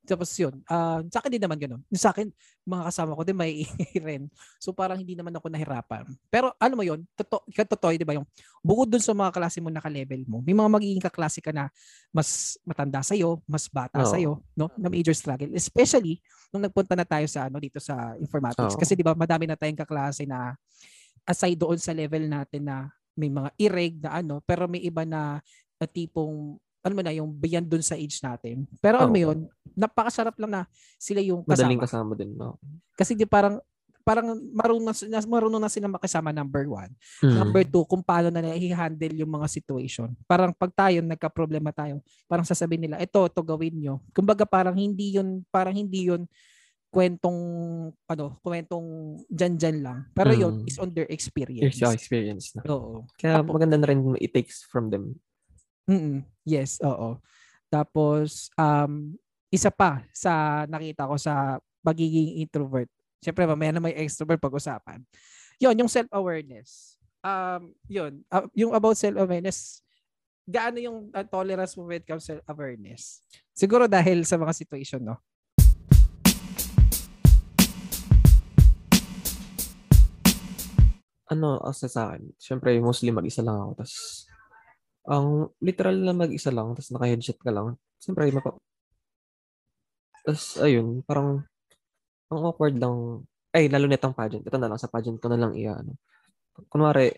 [0.09, 1.81] Tapos yun, ah sa akin din naman ganun.
[1.93, 2.33] Sa akin,
[2.65, 3.61] mga kasama ko din may
[4.07, 4.25] rin.
[4.57, 6.09] So parang hindi naman ako nahirapan.
[6.33, 8.25] Pero ano mo yun, totoo, totoo, di ba yung
[8.65, 11.69] bukod dun sa mga klase mo naka-level mo, may mga magiging kaklase ka na
[12.09, 14.09] mas matanda sa'yo, mas bata Oo.
[14.09, 14.73] sa'yo, no?
[14.81, 15.53] Na major struggle.
[15.53, 16.17] Especially
[16.49, 18.73] nung nagpunta na tayo sa ano dito sa informatics.
[18.73, 18.81] Oo.
[18.81, 20.57] Kasi di ba madami na tayong kaklase na
[21.29, 25.43] aside doon sa level natin na may mga ireg na ano, pero may iba na,
[25.77, 28.63] na tipong ano mo na yung beyond dun sa age natin.
[28.79, 30.61] Pero ano mo yun, napakasarap lang na
[30.95, 32.15] sila yung Madaling kasama.
[32.15, 32.31] kasama din.
[32.35, 32.55] No?
[32.95, 33.59] Kasi di parang
[33.99, 36.89] parang marunong na, marunong na sila makasama number one.
[37.21, 37.35] Mm.
[37.35, 40.09] Number two, kung paano na i-handle yung mga situation.
[40.25, 44.01] Parang pag tayo, nagka-problema tayo, parang sasabihin nila, ito, ito gawin nyo.
[44.09, 46.25] Kumbaga parang hindi yun, parang hindi yun
[46.89, 47.37] kwentong,
[48.09, 48.87] ano, kwentong
[49.29, 49.97] dyan-dyan lang.
[50.17, 50.67] Pero yun Mm.
[50.67, 51.61] is on their experience.
[51.61, 52.65] Here's your experience na.
[52.65, 53.05] Oo.
[53.13, 55.13] Kaya Tapo- maganda na rin it takes from them.
[55.89, 57.17] Mm, yes, oo.
[57.65, 59.17] Tapos um
[59.49, 62.85] isa pa sa nakita ko sa pagiging introvert.
[63.17, 65.01] Siyempre mamaya na may extrovert pag-usapan.
[65.57, 67.01] 'Yon, yung self-awareness.
[67.25, 69.81] Um 'yon, uh, yung about self-awareness,
[70.45, 73.25] gaano yung uh, tolerance mo when it comes to self-awareness?
[73.57, 75.17] Siguro dahil sa mga situation, no?
[81.29, 83.85] ano, as sa akin, syempre, mostly mag-isa lang ako.
[83.85, 84.25] Tapos,
[85.09, 87.73] ang literal na mag-isa lang, tapos naka-headset ka lang.
[87.97, 88.53] Siyempre, mapa...
[90.21, 91.41] Tapos, ayun, parang,
[92.29, 94.45] ang awkward lang, ay, lalo netang pageant.
[94.45, 95.97] Ito na lang, sa pageant ko na lang iya, ano.
[96.69, 97.09] Kunwari,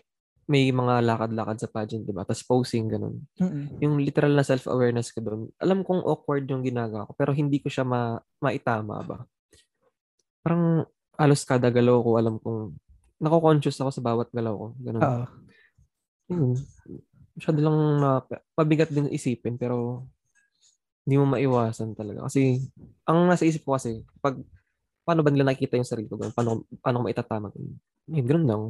[0.48, 2.24] may mga lakad-lakad sa pageant, di ba?
[2.24, 3.28] Tapos posing, ganun.
[3.36, 3.76] Mm-mm.
[3.84, 7.68] Yung literal na self-awareness ko doon, alam kong awkward yung ginagawa ko, pero hindi ko
[7.68, 9.28] siya ma maitama ba.
[10.40, 10.88] Parang,
[11.20, 12.72] halos kada galaw ko, alam kong,
[13.20, 14.66] nako-conscious ako sa bawat galaw ko.
[14.80, 15.02] Ganun.
[15.04, 15.24] Oo.
[16.32, 16.56] Yun.
[17.32, 18.10] Masyado lang na,
[18.52, 20.04] pabigat din isipin, pero
[21.08, 22.28] hindi mo maiwasan talaga.
[22.28, 22.60] Kasi,
[23.08, 24.36] ang nasa isip ko kasi, pag,
[25.02, 26.20] paano ba nila nakikita yung sarili ko?
[26.30, 27.46] Paano, paano ko maitatama?
[28.06, 28.62] Yun, ganun lang.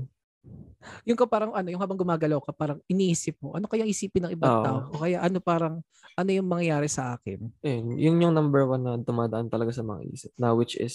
[1.07, 4.35] Yung ka parang ano, yung habang gumagalaw ka, parang iniisip mo, ano kaya isipin ng
[4.35, 4.65] ibang Oo.
[4.65, 4.79] tao?
[4.95, 5.75] O kaya ano parang,
[6.19, 7.39] ano yung mangyayari sa akin?
[7.63, 10.95] Yun, yun yung number one na dumadaan talaga sa mga isip na which is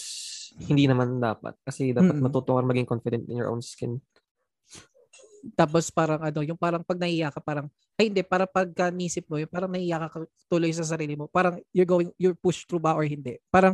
[0.67, 1.55] hindi naman dapat.
[1.63, 2.23] Kasi dapat Mm-mm.
[2.27, 3.99] matuto ka maging confident in your own skin.
[5.55, 9.37] Tapos parang ano, yung parang pag naiiyak ka, parang, ay hindi, para pagka nisip mo,
[9.41, 12.93] yung parang naiiyak ka tuloy sa sarili mo, parang you're going, you're pushed through ba
[12.97, 13.37] or hindi.
[13.49, 13.73] Parang,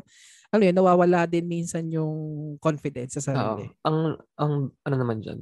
[0.54, 2.14] ano yun, nawawala din minsan yung
[2.62, 3.68] confidence sa sarili.
[3.68, 3.84] Oo.
[3.88, 3.98] ang,
[4.38, 5.40] ang, ano naman dyan,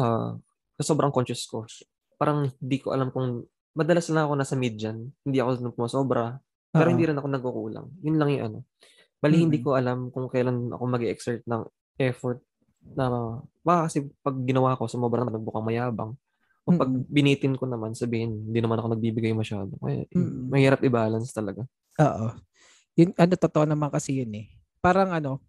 [0.00, 0.34] uh,
[0.80, 1.68] sobrang conscious ko,
[2.16, 6.42] parang hindi ko alam kung, madalas na ako nasa mid dyan, hindi ako pumasobra,
[6.74, 6.92] pero Oo.
[6.94, 7.86] hindi rin ako nagkukulang.
[8.02, 8.58] Yun lang yung ano.
[9.20, 9.64] Bali, hindi Mm.
[9.66, 11.62] ko alam kung kailan ako mag exert ng
[12.00, 12.40] effort
[12.82, 16.12] na baka kasi pag ginawa ko, sumobra naman, nagbukang mayabang.
[16.68, 19.74] O pag binitin ko naman, sabihin, hindi naman ako nagbibigay masyado.
[19.80, 20.52] Kaya, Mm.
[20.52, 21.64] mahirap i-balance talaga.
[22.00, 22.36] Oo.
[22.96, 24.46] Yun, ano, totoo naman kasi yun eh.
[24.80, 25.40] Parang ano,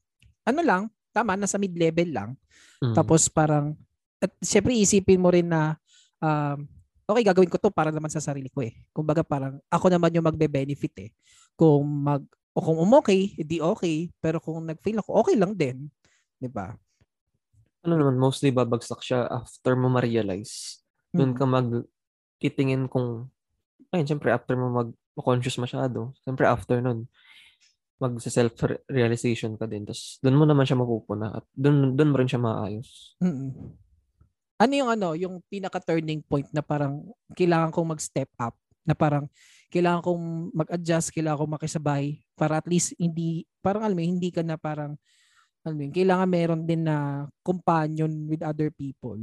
[0.47, 2.29] ano lang, tama, nasa mid-level lang.
[2.79, 2.95] Mm.
[2.95, 3.75] Tapos parang,
[4.21, 5.75] at syempre isipin mo rin na,
[6.23, 6.63] um,
[7.09, 8.71] okay, gagawin ko to para naman sa sarili ko eh.
[8.95, 11.09] Kumbaga parang, ako naman yung magbe-benefit eh.
[11.59, 12.23] Kung mag,
[12.55, 14.11] o kung umokay, hindi okay.
[14.19, 15.87] Pero kung nag-fail ako, okay lang din.
[16.39, 16.75] 'Di ba?
[17.81, 20.81] Ano naman, mostly babagsak siya after mo ma-realize.
[21.11, 21.67] Doon ka mag
[22.41, 23.29] titingin kung,
[23.93, 27.09] ayun, syempre after mo mag-conscious masyado, syempre after nun,
[28.01, 29.85] mag-self-realization ka din.
[29.85, 33.13] Tapos doon mo naman siya mapupuna at doon, doon mo rin siya maayos.
[33.21, 33.77] Mm.
[34.61, 39.29] Ano yung ano, yung pinaka-turning point na parang kailangan kong mag-step up, na parang
[39.69, 40.23] kailangan kong
[40.57, 44.97] mag-adjust, kailangan kong makisabay para at least hindi, parang alam mo, hindi ka na parang,
[45.61, 49.17] alam mo, yun, kailangan meron din na companion with other people.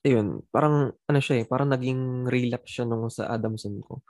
[0.00, 4.00] Ayun, parang ano siya eh, parang naging relapse siya nung sa Adamson ko.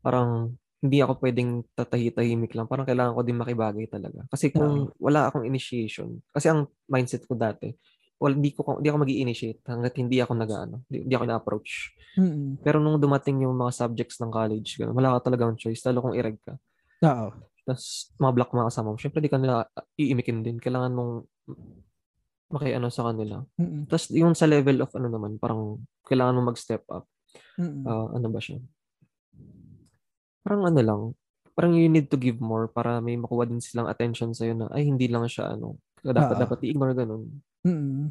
[0.00, 2.64] Parang hindi ako pwedeng tatahi-tahimik lang.
[2.64, 4.24] Parang kailangan ko din makibagay talaga.
[4.32, 7.68] Kasi kung wala akong initiation, kasi ang mindset ko dati,
[8.20, 11.96] well, di ko di ako magi-initiate hangga't hindi ako nag-ano, di, di ako na-approach.
[12.16, 12.60] Mm.
[12.64, 16.16] Pero nung dumating yung mga subjects ng college, ganun, wala ka talagang choice, lalo kung
[16.16, 16.56] ireg ka.
[17.04, 17.28] Oo.
[17.66, 20.56] Tapos mga block mga kasama mo, syempre di ka nila iimikin din.
[20.60, 21.12] Kailangan mong
[22.50, 23.40] makiano sa kanila.
[23.56, 23.86] Mm.
[23.86, 27.06] Tapos yung sa level of ano naman, parang kailangan mo mag-step up.
[27.56, 27.86] Mm.
[27.86, 28.58] Ah, ano ba siya?
[30.42, 31.00] Parang ano lang,
[31.54, 34.88] parang you need to give more para may makuha din silang attention sa'yo na, ay,
[34.88, 36.42] hindi lang siya ano, dapat, Oo.
[36.42, 37.28] dapat i-ignore ganun.
[37.62, 38.08] Mm.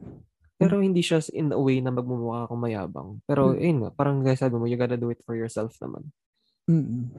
[0.59, 3.09] Pero hindi siya in a way na magmumukha kang mayabang.
[3.25, 3.59] Pero, Mm.
[3.59, 6.07] ayun nga, parang guys sabi mo, you gotta do it for yourself naman.
[6.69, 7.09] Mm.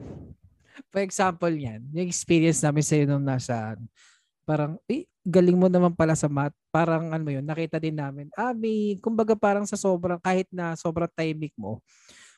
[0.89, 3.77] For example yan, yung experience namin sa'yo nung nasa,
[4.47, 6.55] parang, eh, galing mo naman pala sa math.
[6.73, 10.73] Parang, ano mo yun, nakita din namin, ah, may, kumbaga parang sa sobrang, kahit na
[10.73, 11.83] sobrang timing mo,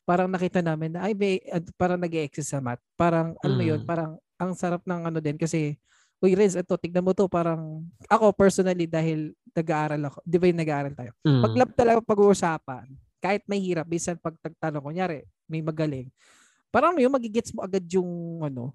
[0.04, 1.40] parang nakita namin na, ay, may,
[1.80, 2.84] parang nag exist sa math.
[3.00, 3.88] Parang, ano mo yun, Mm.
[3.88, 5.80] parang, ang sarap ng ano din, kasi,
[6.20, 10.60] uy, Riz, ito, tignan mo to, parang, ako personally, dahil nag-aaral ako, di ba yung
[10.60, 11.12] nag-aaral tayo?
[11.24, 11.44] Mm.
[11.48, 12.86] Pag lab talaga pag-uusapan,
[13.24, 16.12] kahit may hirap, bisan pag tagtanong, kunyari, may magaling,
[16.74, 18.74] parang yung magigets mo agad yung ano.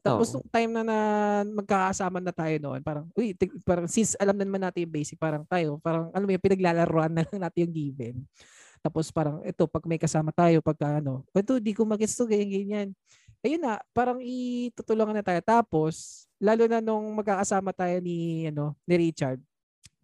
[0.00, 0.40] Tapos Oo.
[0.40, 0.98] nung time na, na
[1.44, 5.20] magkakasama na tayo noon, parang, uy, tig- parang since alam na naman natin yung basic,
[5.20, 8.16] parang tayo, parang alam mo yung pinaglalaroan na lang natin yung given.
[8.80, 12.48] Tapos parang, ito, pag may kasama tayo, pagka ano, ito, di ko magets to, ganyan,
[12.48, 12.88] ganyan.
[13.44, 15.40] Ayun na, parang itutulungan na tayo.
[15.44, 19.36] Tapos, lalo na nung magkakasama tayo ni, ano, ni Richard,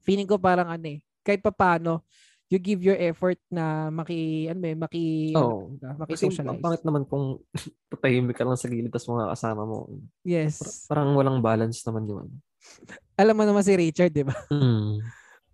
[0.05, 2.05] feeling ko parang ano eh, kahit pa paano,
[2.47, 5.75] you give your effort na maki, ano eh, maki, Oo.
[5.83, 6.51] ano, Kasi maki-socialize.
[6.55, 7.43] ang pangit naman kung
[7.93, 9.91] tatahimik ka lang sa gilid tapos mga kasama mo.
[10.23, 10.87] Yes.
[10.87, 12.29] Parang walang balance naman yun.
[13.21, 14.35] Alam mo naman si Richard, di ba?
[14.55, 15.03] Mm.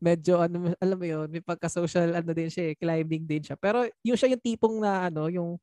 [0.03, 3.55] Medyo, ano, alam mo yun, may pagka-social, ano din siya, eh, climbing din siya.
[3.55, 5.55] Pero yung siya yung tipong na, ano, yung,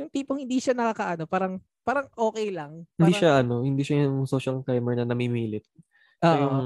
[0.00, 2.88] yung tipong hindi siya nakakaano, parang, parang okay lang.
[2.96, 5.68] Hindi Parang, siya ano, hindi siya yung social climber na namimilit.
[6.24, 6.40] So Oo.
[6.40, 6.56] yung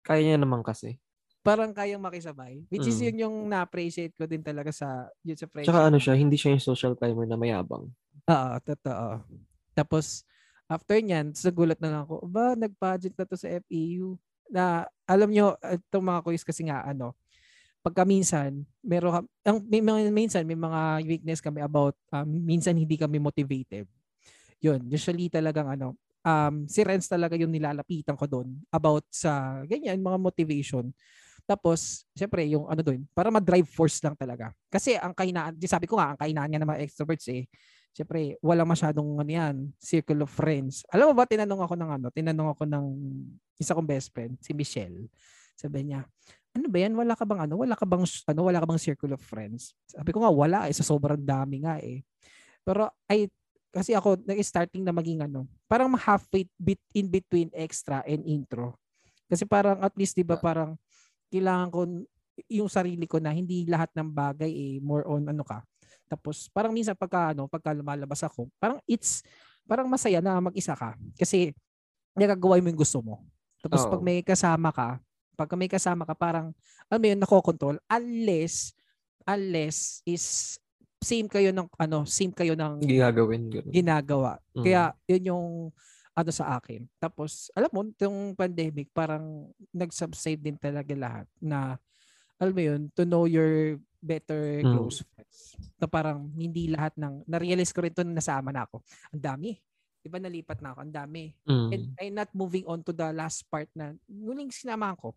[0.00, 0.96] kaya niya naman kasi.
[1.42, 2.62] Parang kayang makisabay.
[2.70, 3.06] Which is Mm.
[3.10, 5.74] yun yung na-appreciate ko din talaga sa, yun sa friendship.
[5.74, 7.90] Tsaka ano siya, hindi siya yung social climber na mayabang.
[8.30, 9.26] Oo, totoo.
[9.74, 10.22] Tapos,
[10.70, 14.14] after nyan, sa gulat na lang ako, ba, nag-budget na to sa FEU.
[14.48, 17.18] Na, alam nyo, itong mga quiz kasi nga, ano,
[17.82, 19.82] pagka minsan, meron, ang, may,
[20.14, 23.90] minsan, may mga weakness kami about, um, minsan hindi kami motivated.
[24.62, 29.98] Yun, usually talagang ano, um, si Renz talaga yung nilalapitan ko doon about sa, ganyan,
[29.98, 30.94] mga motivation.
[31.42, 34.54] Tapos, syempre, yung ano doon, para ma-drive force lang talaga.
[34.70, 37.44] Kasi ang kahinaan, di sabi ko nga, ang kahinaan nga ng mga extroverts eh,
[37.92, 40.86] syempre, wala masyadong ano yan, circle of friends.
[40.88, 42.86] Alam mo ba, tinanong ako ng ano, tinanong ako ng
[43.60, 45.10] isa kong best friend, si Michelle.
[45.58, 46.06] Sabi niya,
[46.52, 46.92] ano ba yan?
[46.92, 47.54] Wala ka bang ano?
[47.60, 48.40] Wala ka bang ano?
[48.44, 49.72] Wala ka bang circle of friends?
[49.88, 52.04] Sabi ko nga wala eh, sa sobrang dami nga eh.
[52.60, 53.28] Pero ay
[53.72, 58.76] kasi ako nag-starting na maging ano, parang halfway bit in between extra and intro.
[59.32, 60.76] Kasi parang at least 'di ba parang
[61.32, 61.80] kailangan ko
[62.52, 65.64] yung sarili ko na hindi lahat ng bagay eh more on ano ka.
[66.04, 69.24] Tapos parang minsan pagka ano, pagka lumalabas ako, parang it's
[69.64, 71.56] parang masaya na mag-isa ka kasi
[72.12, 73.24] nagagawa mo yung gusto mo.
[73.64, 74.04] Tapos pag Oo.
[74.04, 75.00] may kasama ka,
[75.32, 76.52] Pagka may kasama ka, parang,
[76.92, 77.80] mo yun, nakokontrol.
[77.88, 78.76] Unless,
[79.24, 80.56] unless is
[81.02, 82.78] same kayo ng ano, same kayo ng.
[83.50, 83.72] Ganun.
[83.72, 84.38] ginagawa.
[84.54, 84.62] Mm.
[84.62, 85.46] Kaya yun yung
[86.12, 86.84] ano sa akin.
[87.00, 91.80] Tapos alam mo, itong pandemic parang nag-subside din talaga lahat na
[92.36, 94.74] alam mo yun, to know your better Mm.
[94.74, 95.54] close friends.
[95.78, 98.82] Na parang hindi lahat ng, na-realize ko rin to na nasama na ako.
[99.14, 99.50] Ang dami.
[100.02, 100.78] Diba nalipat na ako?
[100.82, 101.30] Ang dami.
[101.46, 101.68] Mm.
[101.70, 105.14] And I'm not moving on to the last part na muling sinamahan ko.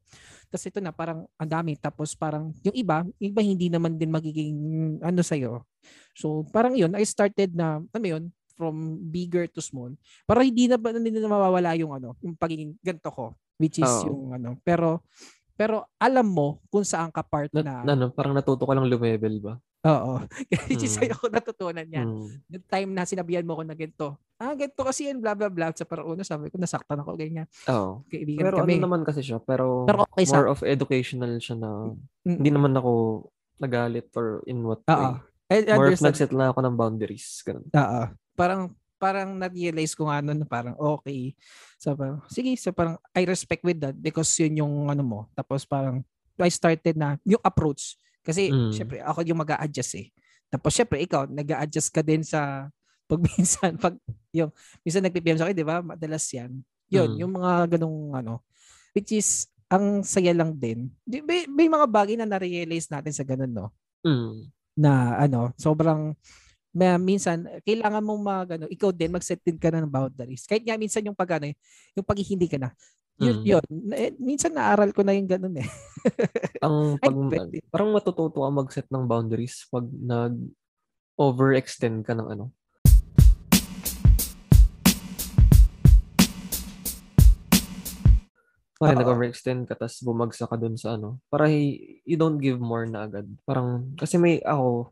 [0.53, 1.73] Tapos ito na parang ang dami.
[1.73, 4.53] Tapos parang yung iba, yung iba hindi naman din magiging
[5.01, 5.65] ano sa'yo.
[6.13, 8.23] So parang yun, I started na, alam mo yun,
[8.55, 9.91] from bigger to small.
[10.23, 13.35] Para hindi na, hindi na mawawala yung ano, yung pagiging ganito ko.
[13.55, 14.07] Which is Oo.
[14.09, 14.49] yung ano.
[14.61, 15.03] Pero,
[15.53, 17.75] pero alam mo kung saan ka part Na, na.
[17.85, 19.53] ano, parang natuto ka lang lumevel ba?
[19.85, 20.23] Oo.
[20.67, 20.97] Which is Mm.
[20.97, 22.27] sa'yo ko natutunan yan Mm.
[22.49, 24.17] yung time na sinabihan mo ko na ganito.
[24.35, 25.71] Ah, ganito kasi yan, blah, blah, blah.
[25.71, 27.47] Sa parang una, sabi ko, nasaktan ako, ganyan.
[27.69, 28.03] Oo.
[28.09, 28.75] Kaibigan Pero kami.
[28.75, 32.35] ano naman kasi siya, pero, Pero okay sa- more of educational siya na Mm.
[32.35, 32.91] hindi naman ako
[33.55, 34.91] nagalit or in what Oo.
[34.91, 35.15] way.
[35.45, 36.07] I More of understand.
[36.09, 37.27] nagset lang ako ng boundaries.
[37.39, 37.69] Ganun.
[37.69, 38.01] Oo.
[38.35, 41.35] Parang, parang na-realize ko nga na parang okay.
[41.79, 45.19] So parang, sige, so parang I respect with that because yun yung ano mo.
[45.33, 46.03] Tapos parang
[46.35, 47.95] I started na yung approach.
[48.21, 48.71] Kasi Mm.
[48.73, 50.11] syempre ako yung mag adjust eh.
[50.51, 52.67] Tapos syempre ikaw, nag adjust ka din sa
[53.09, 53.95] pag minsan, pag
[54.33, 54.49] yung,
[54.81, 55.79] minsan nagpipm sa akin, di ba?
[55.79, 56.57] Madalas yan.
[56.89, 57.17] Yun, Mm.
[57.21, 58.41] yung mga ganong ano.
[58.97, 60.89] Which is, ang saya lang din.
[61.05, 63.67] Di, may, may mga bagay na na-realize natin sa ganun, no?
[64.01, 64.49] Mm.
[64.75, 66.11] na ano, sobrang
[66.99, 70.43] minsan kailangan mong mag ano, ikaw din mag-set din ka na ng boundaries.
[70.43, 71.55] Kahit nga minsan yung pag ano, eh,
[71.95, 72.69] yung pag hindi ka na.
[73.15, 73.45] Yun, Mm.
[73.47, 73.65] yun.
[73.95, 75.67] Eh, minsan naaral ko na yung ganun eh.
[76.67, 77.15] Ang pag,
[77.71, 80.35] parang matututo ka mag-set ng boundaries pag nag
[81.15, 82.51] overextend ka ng ano.
[88.75, 88.99] Pare, Oo.
[88.99, 91.23] nag-overextend ka tapos bumagsak ka dun sa ano.
[91.31, 93.23] Para you don't give more na agad.
[93.47, 94.91] Parang, kasi may ako,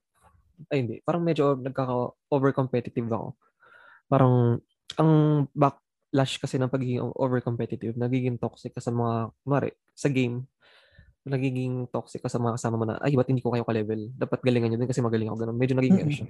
[0.71, 3.36] ay hindi, parang medyo nagkaka-over-competitive ako.
[4.08, 4.60] Parang,
[4.99, 5.12] ang
[5.56, 10.45] backlash kasi ng pagiging over-competitive, nagiging toxic ka sa mga, mare, sa game,
[11.23, 14.12] nagiging toxic ka sa mga kasama mo na, ay, ba't hindi ko kayo ka-level?
[14.13, 15.38] Dapat galingan nyo din kasi magaling ako.
[15.47, 15.58] Ganun.
[15.58, 16.28] Medyo nagiging siya.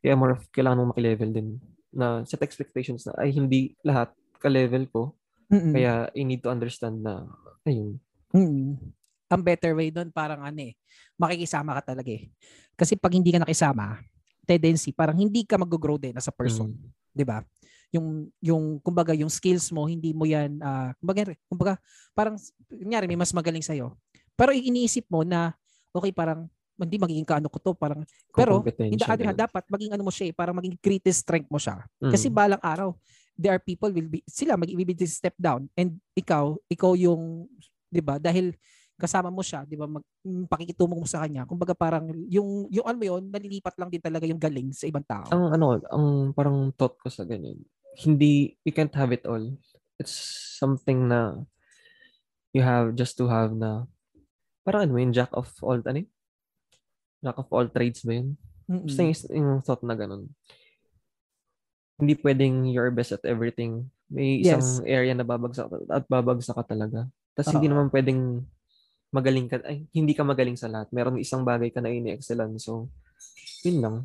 [0.00, 1.58] Kaya more of, kailangan mong makilevel din
[1.90, 5.18] na set expectations na, ay, hindi lahat ka-level ko.
[5.50, 5.74] Mm-mm.
[5.74, 7.26] Kaya, you need to understand na,
[7.66, 7.98] ayun.
[8.30, 8.78] Mm.
[9.26, 10.78] Ang better way doon parang ano eh,
[11.18, 12.30] makikisama ka talaga eh.
[12.78, 13.98] Kasi pag hindi ka nakisama,
[14.46, 16.86] tendency parang hindi ka mag-grow din as a person, Mm.
[17.10, 17.42] 'di ba?
[17.90, 21.74] Yung yung kumbaga yung skills mo hindi mo yan ah, kumbaga kumbaga
[22.14, 22.38] parang
[22.70, 23.74] kunyari may mas magaling sa
[24.38, 25.50] Pero iniisip mo na
[25.90, 29.32] okay parang hindi magiging kaano ko to parang pero hindi ganun.
[29.34, 31.82] dapat maging ano mo siya eh, parang maging greatest strength mo siya.
[31.98, 32.36] Kasi Mm.
[32.36, 32.92] balang araw,
[33.34, 37.48] there are people will be sila mag ibibig step down and ikaw, ikaw yung
[37.90, 38.20] 'di ba?
[38.20, 38.52] Dahil
[38.96, 39.84] kasama mo siya, 'di ba?
[39.84, 41.44] Mag mm, pakikitungo mo sa kanya.
[41.44, 45.28] Kumbaga parang yung yung ano yun, nalilipat lang din talaga yung galing sa ibang tao.
[45.28, 47.60] ang ano, ang parang thought ko sa ganyan,
[47.96, 49.42] hindi, you can't have it all.
[49.96, 50.12] It's
[50.60, 51.44] something na
[52.56, 53.84] you have just to have na,
[54.64, 56.10] parang ano yun, jack of all, ano yun?
[57.20, 58.40] Jack of all trades ba yun?
[58.68, 58.88] Mm-mm.
[58.88, 60.28] Basta yung, yung thought na ganun.
[61.96, 63.88] Hindi pwedeng you're best at everything.
[64.08, 67.08] May isang area na babagsak at babagsak ka talaga.
[67.32, 67.72] Tapos hindi Oo.
[67.76, 68.44] naman pwedeng
[69.16, 70.92] magaling ka, ay, hindi ka magaling sa lahat.
[70.92, 72.60] Meron isang bagay ka na ini-excellan.
[72.60, 72.92] So,
[73.64, 73.96] yun lang.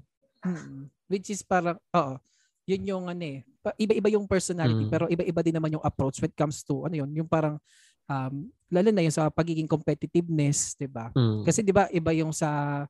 [0.48, 0.88] Mm.
[1.12, 2.16] Which is parang, oo,
[2.64, 3.44] yun yung ano eh,
[3.76, 4.92] iba-iba yung personality Mm.
[4.92, 7.60] pero iba-iba din naman yung approach when it comes to ano yun, yung parang
[8.08, 11.12] um, lalo na yung sa pagiging competitiveness, 'di ba?
[11.14, 11.44] Mm.
[11.44, 12.82] Kasi 'di ba iba yung sa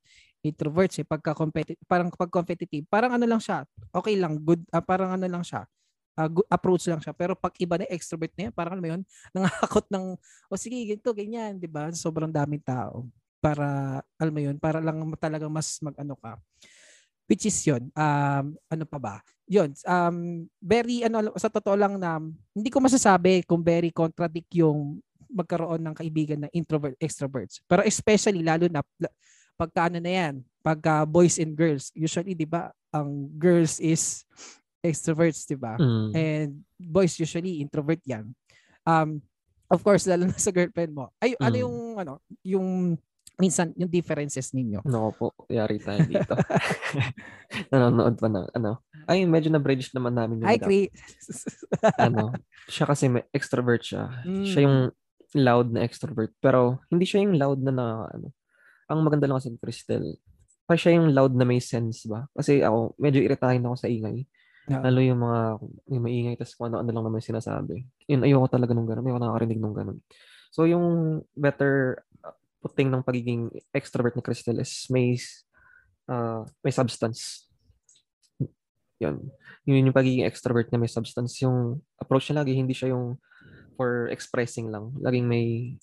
[0.42, 3.62] introverts eh pagka competitive parang pag competitive parang ano lang siya
[3.94, 5.70] okay lang good ah, parang ano lang siya
[6.30, 7.16] good approach lang siya.
[7.16, 9.02] Pero pag iba na extrovert na yan parang ano mo yun
[9.36, 10.06] nangakot ng
[10.52, 11.58] o sige ganito ganyan.
[11.58, 11.90] 'di ba?
[11.96, 13.08] Sobrang daming tao.
[13.42, 16.38] Para alam mo yun para lang talagang mas mag-ano ka.
[17.26, 19.16] Which is yun um ano pa ba?
[19.48, 22.20] Yun um very ano sa totoo lang na
[22.52, 25.00] hindi ko masasabi kung very contradict yung
[25.32, 27.64] magkaroon ng kaibigan na introvert extroverts.
[27.64, 28.84] Pero especially lalo na
[29.56, 31.90] pagka ano na yan pagka boys and girls.
[31.98, 34.28] Usually 'di ba ang girls is
[34.82, 36.10] extroverts 'di ba Mm.
[36.14, 38.34] and boys usually introvert yan
[38.84, 39.22] um
[39.68, 41.62] of course lalo na sa girlfriend mo ay ano Mm.
[41.64, 42.14] yung ano
[42.44, 42.68] yung
[43.38, 46.38] minsan yung differences ninyo Nako po, yari tayo dito.
[47.74, 48.86] Nanonood pa na, ano.
[49.10, 50.70] Ay, medyo na-bridge naman namin yung I gap.
[50.70, 50.88] agree
[52.06, 52.38] ano.
[52.70, 54.14] Siya kasi may extrovert siya.
[54.22, 54.46] Mm.
[54.46, 54.78] Siya yung
[55.34, 56.30] loud na extrovert.
[56.38, 58.30] Pero, hindi siya yung loud na na, ano.
[58.86, 60.06] Ang maganda lang kasi kay Cristel,
[60.68, 62.30] pa siya yung loud na may sense ba?
[62.32, 64.22] Kasi ako, medyo iritahin ako sa ingay.
[64.70, 64.82] Oo.
[64.86, 65.40] Lalo yung mga,
[65.90, 67.82] yung maingay, tapos kung ano-ano lang naman sinasabi.
[68.06, 69.06] Yun, ayoko talaga nung gano'n.
[69.10, 69.98] Ayoko nakakarinig nung gano'n.
[70.54, 70.86] So yung
[71.34, 75.18] better uh, puting ng pagiging extrovert ni Crystal is may
[76.12, 77.50] uh, may substance.
[79.02, 79.34] Yun.
[79.66, 81.42] Yun yung pagiging extrovert niya may substance.
[81.42, 83.18] Yung approach niya lagi, hindi siya yung
[83.74, 84.94] for expressing lang.
[85.02, 85.74] Laging may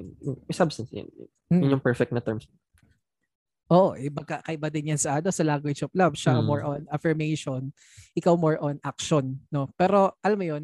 [0.00, 0.88] may substance.
[0.90, 1.06] Yun,
[1.52, 1.60] Mm.
[1.60, 2.48] yun yung perfect na terms.
[3.72, 6.12] Oo, oh, iba kakaiba din yan sa ano sa language of love.
[6.12, 6.44] Siya Mm.
[6.44, 7.72] more on affirmation,
[8.12, 9.72] ikaw more on action, no?
[9.80, 10.62] Pero alam mo 'yun,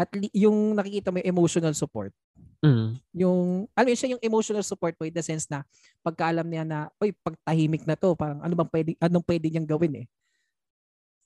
[0.00, 2.16] at li- yung nakikita mo yung emotional support.
[2.64, 2.96] Mm.
[3.12, 5.60] Yung alam mo yun, siya yung emotional support mo in the sense na
[6.00, 9.68] pagkaalam niya na oy, pag tahimik na to, parang ano bang pwede anong pwede niyang
[9.68, 10.06] gawin eh.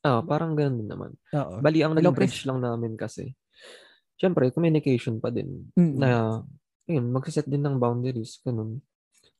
[0.04, 1.16] Ah, parang ganun din naman.
[1.32, 1.64] Oo.
[1.64, 3.32] Bali, ang naging bridge lang namin kasi,
[4.20, 5.64] syempre, communication pa din.
[5.78, 5.96] Mm.
[5.96, 6.44] Na,
[6.84, 8.84] yun, magsiset din ng boundaries, ganun.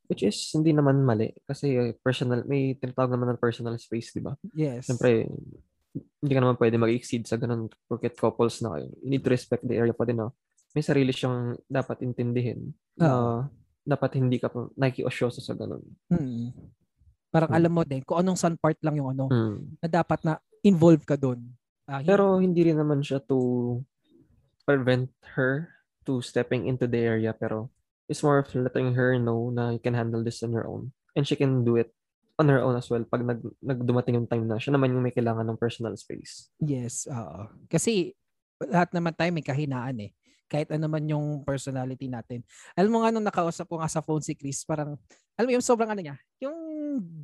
[0.05, 1.33] Which is, hindi naman mali.
[1.43, 1.67] Kasi
[1.99, 4.37] personal, may tinatawag naman ng personal space, di ba?
[4.53, 4.85] yes.
[4.85, 5.25] Siyempre,
[5.95, 8.91] hindi ka naman pwede mag-exceed sa ganun porket couples na kayo.
[8.99, 10.35] You need to respect the area pa din, no?
[10.71, 13.47] May sarili siyang dapat intindihin na
[13.81, 15.81] dapat hindi ka nakikiosyoso sa ganun.
[16.11, 16.51] Mm.
[17.31, 17.57] Parang Mm.
[17.57, 19.79] alam mo din kung anong sun part lang yung ano Mm.
[19.79, 21.39] na dapat na involve ka doon.
[21.85, 23.37] Ah, hindi- Pero hindi rin naman siya to
[24.65, 25.69] prevent her
[26.03, 27.69] to stepping into the area pero
[28.09, 31.25] it's more of letting her know na you can handle this on your own and
[31.25, 31.89] she can do it
[32.35, 35.15] on her own as well pag nag, nagdumating yung time na siya naman yung may
[35.15, 36.51] kailangan ng personal space.
[36.59, 37.47] Yes, oo.
[37.71, 38.11] Kasi
[38.59, 40.11] lahat naman tayo may kahinaan eh.
[40.45, 42.45] Kahit ano man yung personality natin.
[42.77, 44.93] Alam mo nga nung nakausap ko nga sa phone si Chris, parang,
[45.33, 46.55] alam mo yung sobrang ano niya, yung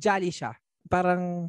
[0.00, 0.56] jolly siya.
[0.90, 1.46] Parang,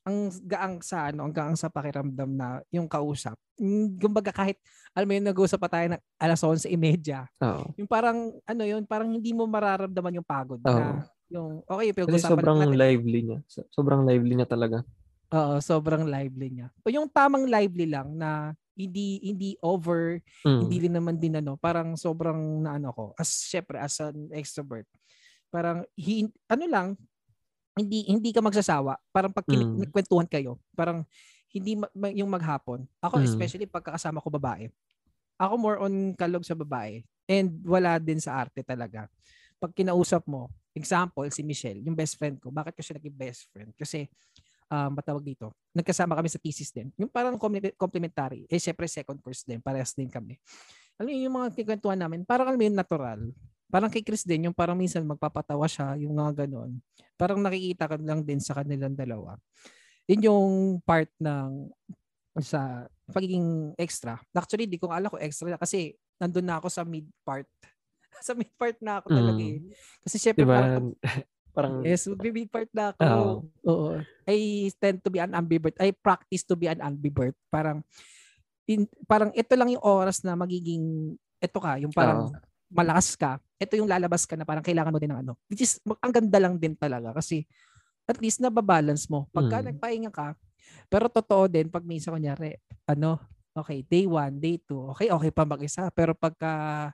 [0.00, 3.36] ang gaang sa ano, ang gaang sa pakiramdam na yung kausap.
[3.60, 4.56] Mm, Kumbaga kahit,
[4.96, 7.28] alam mo yun, nag-uusap pa tayo ng alas 11.30.
[7.44, 7.76] Oo.
[7.76, 10.58] Yung parang, ano yun, parang hindi mo mararamdaman yung pagod.
[10.64, 12.76] Na, yung, okay, Kasi pinag-usapan sobrang natin.
[12.76, 13.38] lively niya.
[13.46, 14.80] So- Sobrang lively niya talaga.
[15.30, 16.66] Oo, sobrang lively niya.
[16.82, 20.60] O yung tamang lively lang na hindi hindi over, Mm.
[20.64, 23.04] hindi rin naman din ano, parang sobrang na ano ko.
[23.14, 24.88] As syempre as an extrovert.
[25.52, 26.88] Parang hi, ano lang
[27.76, 28.98] hindi hindi ka magsasawa.
[29.10, 29.86] Parang pag Mm.
[29.86, 31.06] nagkwentuhan kayo, parang
[31.50, 32.86] hindi ma- yung maghapon.
[32.98, 33.26] Ako Mm.
[33.26, 34.70] especially pagkakasama ko babae.
[35.40, 39.08] Ako more on kalog sa babae and wala din sa arte talaga.
[39.56, 42.48] Pag kinausap mo, example si Michelle, yung best friend ko.
[42.48, 43.72] Bakit ko siya naging best friend?
[43.74, 44.06] Kasi
[44.70, 46.94] um, matawag dito, nagkasama kami sa thesis din.
[46.94, 48.46] Yung parang complement- complementary.
[48.46, 49.58] Eh, syempre second course din.
[49.58, 50.38] Parehas din kami.
[50.94, 53.20] Alam yung mga kikwentuhan namin, parang alam mo yung natural.
[53.66, 56.78] Parang kay Chris din, yung parang minsan magpapatawa siya, yung mga ganon.
[57.20, 59.36] Parang nakikita ka lang din sa kanilang dalawa.
[60.08, 61.68] Yun yung part ng
[62.40, 64.16] sa pagiging extra.
[64.32, 67.44] Actually, di ko alam ko extra kasi nandun na ako sa mid part.
[68.26, 69.60] sa mid part na ako talaga eh.
[69.60, 69.70] Mm.
[70.08, 70.56] Kasi syempre Diba?
[70.56, 70.88] parang
[71.50, 73.02] Parang, Yes, mid part na ako.
[73.02, 73.34] Oo.
[73.66, 73.90] Oo.
[74.22, 75.74] I tend to be an ambivert.
[75.82, 77.34] I practice to be an ambivert.
[77.50, 77.82] Parang
[78.70, 82.30] in, parang ito lang yung oras na magiging ito ka, yung parang
[82.70, 83.42] malakas ka.
[83.58, 85.32] Ito yung lalabas ka na parang kailangan mo din ng ano.
[85.50, 87.44] Which is ang ganda lang din talaga kasi
[88.06, 89.26] at least nababalance mo.
[89.34, 89.66] Pagka Mm.
[89.74, 90.38] nagpahinga ka,
[90.86, 92.54] pero totoo din pag minsan kunyari,
[92.86, 93.18] ano,
[93.54, 95.90] okay, day one, day two, okay, okay pa mag-isa.
[95.90, 96.90] Pero pagka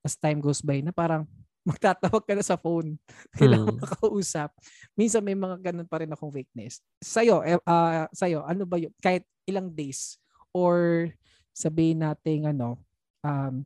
[0.00, 1.28] as time goes by na parang
[1.68, 2.96] magtatawag ka na sa phone.
[3.36, 3.80] Kailangan Mm.
[3.84, 4.48] makausap.
[4.96, 6.80] Minsan may mga ganun pa rin akong weakness.
[7.04, 8.92] Sa'yo, eh, ah, sa'yo, ano ba yun?
[9.00, 10.16] Kahit ilang days
[10.56, 11.08] or
[11.52, 12.80] sabihin natin ano,
[13.20, 13.60] um,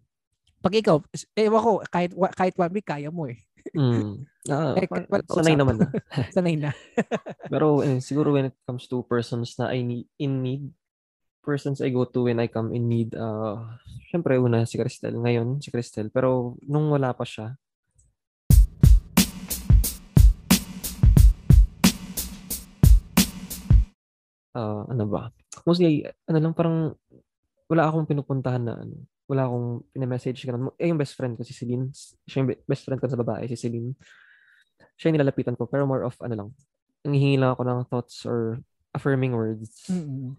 [0.64, 0.96] pag ikaw,
[1.37, 3.37] ewan ko, kahit, kahit one week, kaya mo eh.
[3.77, 4.24] mm.
[4.53, 5.88] Ah, Eh, wala sanay naman na.
[6.37, 6.68] Sanay na.
[7.53, 10.68] Pero eh, siguro when it comes to persons na I need, in need,
[11.40, 13.57] persons I go to when I come in need, uh,
[14.12, 16.12] syempre una si Cristel, ngayon si Cristel.
[16.12, 17.57] Pero nung wala pa siya,
[24.53, 25.33] uh, ano ba?
[25.64, 26.92] Mostly, ano lang, parang
[27.64, 29.09] wala akong pinupuntahan na ano.
[29.25, 30.73] Wala akong pinamessage ganun.
[30.77, 31.89] Eh, yung best friend ko, si Celine.
[32.29, 33.97] Siya yung be- best friend ko sa babae, si Celine.
[35.01, 36.49] Siya yung nilalapitan ko, pero more of, ano lang,
[37.05, 38.61] nangihingi lang ako ng thoughts or
[38.95, 40.39] affirming words Mm-mm.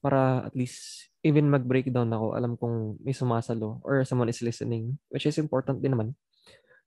[0.00, 5.24] para at least even mag-breakdown ako, alam kong may sumasalo or someone is listening, which
[5.24, 6.12] is important din naman.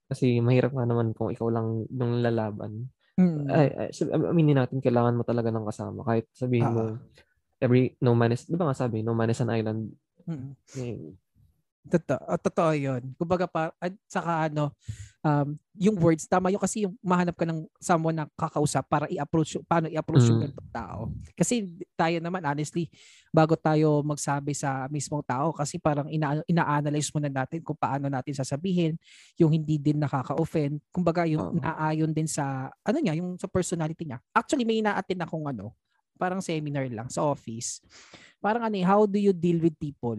[0.08, 2.88] Kasi mahirap nga naman kung ikaw lang yung lalaban.
[3.18, 3.50] Mm.
[3.50, 6.06] Ay, ay, aminin natin, kailangan mo talaga ng kasama.
[6.06, 6.96] Kahit sabihin mo, Ah.
[7.58, 9.90] every, no man is, di ba nga sabi, no man is an island.
[10.28, 10.52] Mm.
[10.76, 11.16] Eh,
[11.88, 13.16] Totoo, totoo 'yun.
[13.16, 14.76] Kumbaga pa at saka ano
[15.24, 19.56] um yung words tama yung kasi yung mahanap ka ng someone na kakausap para i-approach
[19.56, 20.44] yung- paano i-approach yung Mm.
[20.52, 21.00] ganitong tao.
[21.32, 21.64] Kasi
[21.96, 22.92] tayo naman honestly
[23.32, 28.36] bago tayo magsabi sa mismong tao kasi parang ina ina-analyze muna natin kung paano natin
[28.36, 29.00] sasabihin
[29.40, 30.84] yung hindi din nakaka-offend.
[30.92, 31.62] Kumbaga yung Oo.
[31.62, 34.20] naayon din sa ano niya, yung sa personality niya.
[34.36, 35.72] Actually may ina-attend akong ano,
[36.18, 37.78] parang seminar lang sa office.
[38.42, 40.18] Parang ano, eh, how do you deal with people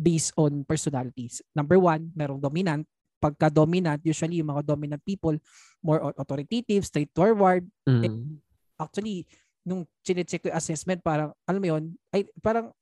[0.00, 1.44] based on personalities.
[1.52, 2.88] Number one, merong dominant.
[3.20, 5.36] Pagka dominant, usually yung mga dominant people,
[5.84, 7.68] more authoritative, straightforward.
[7.84, 8.40] Mm.
[8.80, 9.28] Actually,
[9.60, 11.84] nung chinecheck ko yung assessment, parang, alam mo yun,
[12.16, 12.72] ay, parang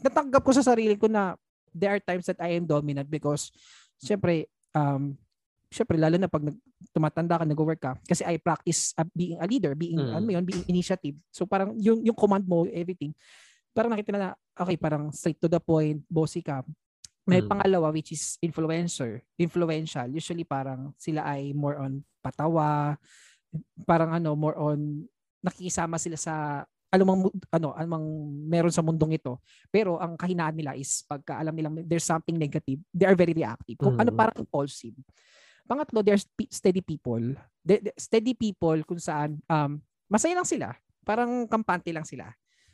[0.00, 1.36] natanggap ko sa sarili ko na
[1.76, 3.52] there are times that I am dominant because,
[4.00, 5.20] syempre, um,
[5.72, 6.44] syempre, lalo na pag
[6.92, 10.12] tumatanda ka, nag-work ka, kasi I practice uh, being a leader, being, mm.
[10.12, 11.16] ano yun, being initiative.
[11.32, 13.16] So, parang yung, yung command mo, everything,
[13.72, 16.60] parang nakita na, okay, parang straight to the point, bossy ka.
[17.24, 17.48] May mm.
[17.48, 20.10] pangalawa which is influencer, influential.
[20.10, 22.98] Usually parang sila ay more on patawa,
[23.86, 25.06] parang ano, more on
[25.42, 26.34] nakikisama sila sa
[26.92, 28.04] alumang ano, alumang
[28.50, 29.38] meron sa mundong ito.
[29.70, 33.78] Pero ang kahinaan nila is pagka alam nilang there's something negative, they are very reactive.
[33.78, 34.02] Kung ano, mm.
[34.02, 34.98] ano parang impulsive.
[35.66, 37.22] Pangatlo, there's steady people.
[37.62, 39.78] De, de, steady people kung saan um,
[40.10, 40.74] masaya lang sila.
[41.02, 42.30] Parang kampante lang sila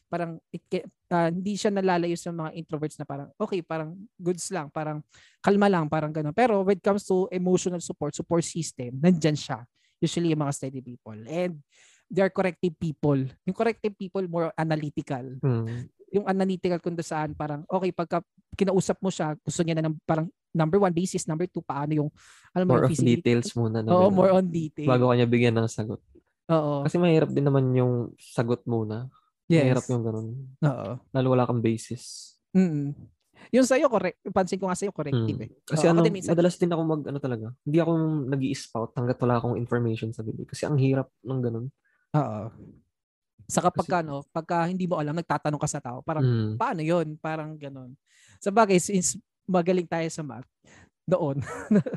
[0.09, 0.65] parang it,
[1.13, 5.05] uh, hindi siya nalalayo sa mga introverts na parang okay, parang goods lang, parang
[5.45, 6.33] kalma lang, parang gano'n.
[6.33, 9.63] Pero when it comes to emotional support, support system, nandyan siya.
[10.01, 11.21] Usually yung mga steady people.
[11.29, 11.61] And
[12.09, 13.21] they are corrective people.
[13.45, 15.37] Yung corrective people more analytical.
[15.45, 15.93] Mm.
[16.09, 18.25] Yung analytical kung saan parang okay, pagka
[18.57, 20.27] kinausap mo siya, gusto niya na ng parang
[20.59, 22.11] number one basis, number two, paano yung
[22.51, 23.87] alam mo, more of details muna.
[23.87, 24.91] Na Oo, more on detail.
[24.91, 26.03] Bago kanya bigyan ng sagot.
[26.51, 26.83] Oo.
[26.83, 29.07] Kasi mahirap din naman yung sagot muna.
[29.47, 29.65] Yes.
[29.65, 30.29] Mahirap yung ganun.
[30.61, 30.91] Oo.
[31.15, 32.35] Lalo wala kang basis.
[32.53, 32.93] Mm
[33.49, 34.21] Yung sa'yo, correct.
[34.29, 35.47] Pansin ko nga sa'yo, corrective mm.
[35.49, 35.51] eh.
[35.65, 37.91] Kasi Oo, ano, din minsan, madalas din ako mag, ano talaga, hindi ako
[38.29, 40.45] nag spout hanggat wala akong information sa bibig.
[40.53, 41.67] Kasi ang hirap ng ganun.
[42.13, 42.43] Oo.
[43.49, 46.53] Sa kapag Kasi, ano, pagka hindi mo alam, nagtatanong ka sa tao, parang, mm.
[46.61, 47.97] paano yon Parang ganun.
[48.37, 49.17] Sa bagay, since
[49.49, 50.47] magaling tayo sa math,
[51.09, 51.37] doon.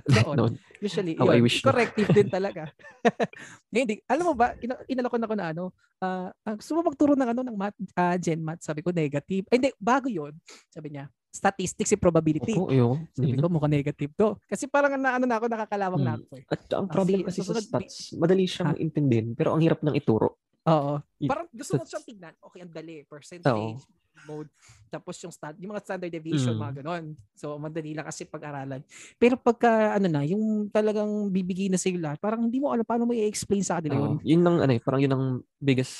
[0.07, 0.35] doon.
[0.39, 0.53] doon.
[0.79, 2.71] Usually, How yun, I wish corrective din talaga.
[3.75, 5.63] hindi, alam mo ba, ina, inalako na ko na ano,
[5.99, 9.43] uh, gusto mo magturo ng ano, ng math, uh, gen math, sabi ko negative.
[9.51, 10.31] Ay, hindi, bago yon
[10.71, 12.55] sabi niya, statistics and probability.
[12.55, 13.03] Oo, yun.
[13.11, 14.39] Sabi ko, mukhang negative to.
[14.47, 16.07] Kasi parang na, ano na ako, nakakalawang hmm.
[16.07, 16.31] na ako.
[16.39, 16.43] Eh.
[16.47, 20.39] At ang problem kasi, kasi sa stats, madali siyang intindihin, pero ang hirap ng ituro.
[20.71, 21.01] Oo.
[21.27, 22.33] Parang gusto mo siyang tignan.
[22.37, 23.01] Okay, ang dali.
[23.09, 23.81] Percentage, Oo.
[24.27, 24.49] Mode.
[24.91, 26.61] Tapos yung, stand, yung mga standard deviation, mm.
[26.61, 27.15] mga ganon.
[27.31, 28.83] So, madali lang kasi pag-aralan.
[29.15, 33.07] Pero pagka, ano na, yung talagang bibigay na sa'yo lahat, parang hindi mo alam paano
[33.07, 34.19] mo i-explain sa kanila yun.
[34.19, 35.25] Yun ang, ano, eh, parang yun ang
[35.63, 35.95] biggest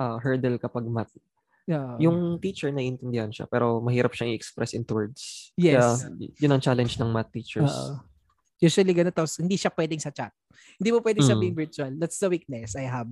[0.00, 1.12] uh, hurdle kapag math.
[1.66, 1.98] Yeah.
[1.98, 5.52] Yung teacher na intindihan siya, pero mahirap siyang i-express in words.
[5.58, 6.06] Yes.
[6.06, 7.68] Kaya, yun ang challenge ng math teachers.
[7.68, 8.00] Uh,
[8.56, 10.32] Usually ganito, hindi siya pwedeng sa chat.
[10.80, 11.30] Hindi mo pwedeng mm.
[11.30, 11.92] sabihin virtual.
[12.00, 13.08] That's the weakness I have.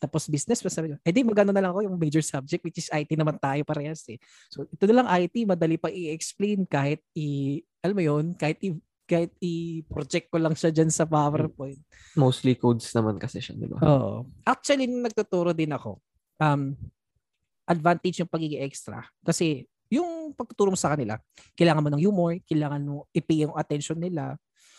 [0.00, 2.80] Tapos business, pa sabi ko, eh di magano na lang ako yung major subject which
[2.80, 4.16] is IT naman tayo parehas eh.
[4.48, 8.72] So ito na lang IT, madali pa i-explain kahit i, alam mo yun, kahit i,
[9.06, 11.78] kahit i-project ko lang siya dyan sa PowerPoint.
[12.18, 13.78] Mostly codes naman kasi siya, di ba?
[13.84, 14.26] Oo.
[14.42, 16.00] Actually, nung nagtuturo din ako,
[16.42, 16.74] um,
[17.68, 19.06] advantage yung pagiging extra.
[19.22, 21.18] Kasi yung pagtuturo mo sa kanila,
[21.54, 24.34] kailangan mo ng humor, kailangan mo i-pay yung attention nila,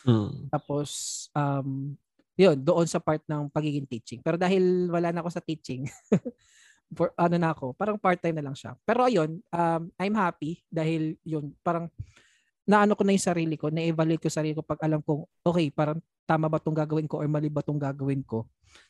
[0.06, 0.52] Mm.
[0.54, 0.90] Tapos,
[1.34, 1.96] um,
[2.38, 4.20] yun, doon sa part ng pagiging teaching.
[4.22, 5.90] Pero dahil wala na ako sa teaching,
[6.98, 8.78] for ano na ako, parang part-time na lang siya.
[8.86, 11.90] Pero ayun, um, I'm happy dahil yun, parang
[12.68, 16.00] naano ko na yung sarili ko, na-evaluate ko sarili ko pag alam kong, okay, parang
[16.28, 18.48] tama ba itong gagawin ko or mali ba itong gagawin ko.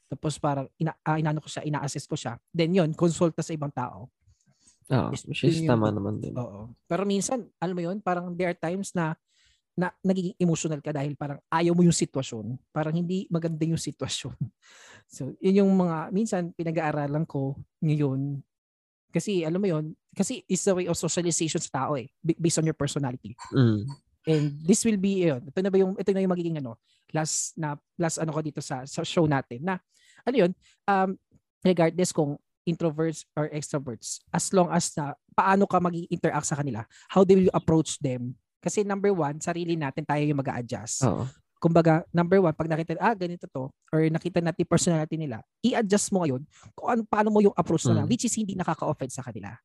[0.10, 2.38] Tapos parang ina, uh, inaano ko siya, ina-assess ko siya.
[2.50, 4.10] Then yun, konsulta sa ibang tao.
[4.88, 6.34] Oo, oh, which is tama naman din.
[6.34, 6.74] Oo.
[6.88, 9.14] Pero minsan, alam mo yun, parang there are times na
[9.78, 12.58] na nagiging emotional ka dahil parang ayaw mo yung sitwasyon.
[12.74, 14.36] Parang hindi maganda yung sitwasyon.
[15.08, 18.44] So, yun yung mga, minsan pinag-aaralan ko ngayon.
[19.08, 22.68] Kasi, alam mo yun, kasi it's a way of socialization sa tao eh, based on
[22.68, 23.32] your personality.
[23.56, 23.88] Mm.
[24.28, 26.76] And this will be, yun, ito na ba yung, ito na yung magiging ano,
[27.16, 29.80] last na, last ano ko dito sa, sa show natin na,
[30.28, 30.52] ano yun,
[30.92, 31.16] um,
[31.64, 32.36] regardless kung
[32.68, 37.52] introverts or extroverts, as long as na, paano ka mag-interact sa kanila, how do you
[37.56, 41.26] approach them, kasi number one, sarili natin tayo yung mag adjust Oo.
[41.58, 46.22] Kumbaga, number one, pag nakita, ah, ganito to, or nakita natin personality nila, i-adjust mo
[46.22, 46.46] ngayon
[46.78, 48.10] kung ano, paano mo yung approach na, mm.
[48.14, 49.58] which is hindi nakaka-offend sa kanila.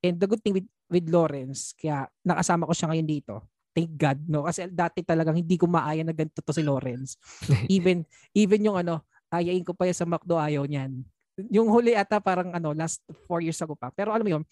[0.00, 3.34] And the good thing with, with Lawrence, kaya nakasama ko siya ngayon dito,
[3.76, 4.48] thank God, no?
[4.48, 7.20] Kasi dati talagang hindi ko maaya na ganito to si Lawrence.
[7.68, 11.04] even, even yung ano, ayain ko pa yan sa McDo, ayaw niyan.
[11.52, 13.92] Yung huli ata parang ano, last four years ago pa.
[13.92, 14.44] Pero alam mo yun,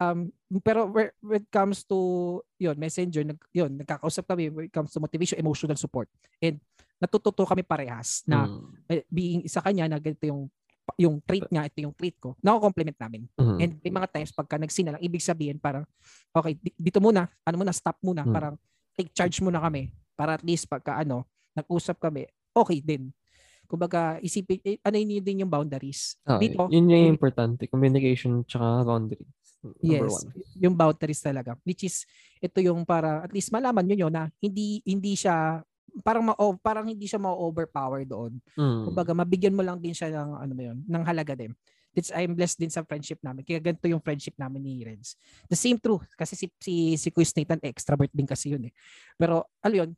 [0.00, 0.28] um
[0.60, 1.96] pero where, when it comes to
[2.60, 6.08] yon messenger nag yon nagkakausap kami when it comes to motivation emotional support
[6.40, 6.60] and
[7.00, 9.04] natututo kami parehas na mm.
[9.08, 10.48] being isa kanya na ganito yung
[10.96, 13.58] yung trait niya ito yung trait ko nako-complement namin mm-hmm.
[13.58, 15.84] and may mga times pagka nagsina lang ibig sabihin parang
[16.30, 18.32] okay dito muna ano muna stop muna mm.
[18.32, 18.54] parang
[18.96, 21.26] take charge muna kami para at least pagka ano
[21.56, 23.10] nag-usap kami okay din
[23.66, 28.86] kumbaga isipin eh, ano yun din yung boundaries ah, dito yun yung importante communication tsaka
[28.86, 29.45] boundaries Number
[29.82, 30.28] yes, one.
[30.60, 31.56] yung boundaries talaga.
[31.62, 32.04] Which is
[32.40, 35.62] ito yung para at least malaman niyo na hindi hindi siya
[36.04, 38.36] parang ma parang hindi siya ma-overpower doon.
[38.58, 38.90] Mm.
[38.90, 41.52] Kumbaga mabigyan mo lang din siya ng ano ba yun, ng halaga din.
[41.96, 43.40] It's I'm blessed din sa friendship namin.
[43.40, 45.16] Kaya ganito yung friendship namin ni Renz.
[45.48, 48.72] The same true kasi si si si Quiz Nathan extrovert din kasi yun eh.
[49.16, 49.90] Pero ano yun,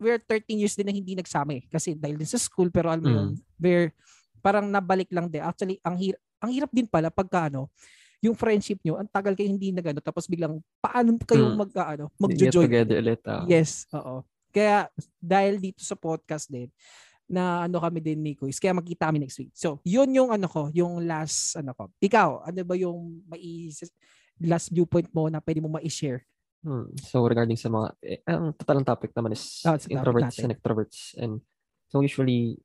[0.00, 1.68] we're 13 years din na hindi nagsama eh.
[1.68, 3.28] Kasi dahil din sa school pero alam mo yun,
[3.60, 3.92] we're
[4.40, 5.44] parang nabalik lang din.
[5.44, 7.72] Actually, ang hirap ang hirap din pala pagka ano,
[8.24, 12.20] yung friendship nyo, ang tagal kayo hindi nagano tapos biglang paano kayo mag ano, Get
[12.48, 12.64] magjo-join.
[12.64, 13.20] together ulit.
[13.28, 13.44] ah.
[13.44, 14.24] Yes, oo.
[14.48, 14.88] Kaya
[15.20, 16.72] dahil dito sa podcast din
[17.28, 19.52] na ano kami din ni Quiz, kaya magkita kami next week.
[19.52, 21.92] So, yun yung ano ko, yung last ano ko.
[22.00, 23.68] Ikaw, ano ba yung mai
[24.40, 26.24] last viewpoint mo na pwede mo ma-share?
[26.64, 26.88] Hmm.
[26.96, 31.12] So regarding sa mga, eh, ang total ng topic naman is topic introverts and extroverts.
[31.20, 31.44] And
[31.92, 32.56] so usually,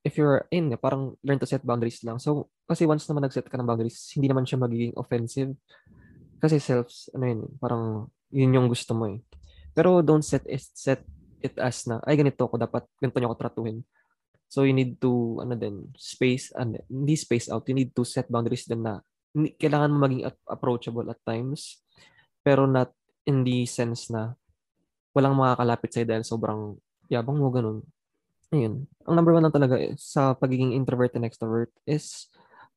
[0.00, 2.16] if you're in, parang learn to set boundaries lang.
[2.16, 5.58] So kasi once naman nag-set ka ng boundaries, hindi naman siya magiging offensive.
[6.38, 9.18] Kasi self, ano yun, parang yun yung gusto mo eh.
[9.74, 11.02] Pero don't set it, set
[11.42, 13.82] it as na, ay ganito ako, dapat ganito niyo ako tratuhin.
[14.46, 18.30] So you need to, ano din, space, and hindi space out, you need to set
[18.30, 19.02] boundaries din na
[19.34, 21.82] kailangan mo maging ap- approachable at times,
[22.46, 22.94] pero not
[23.26, 24.38] in the sense na
[25.10, 26.78] walang makakalapit sa'yo dahil sobrang
[27.10, 27.82] yabang mo, ganun.
[28.50, 28.86] Ayun.
[29.06, 32.30] Ang number one lang talaga is, sa pagiging introvert and extrovert is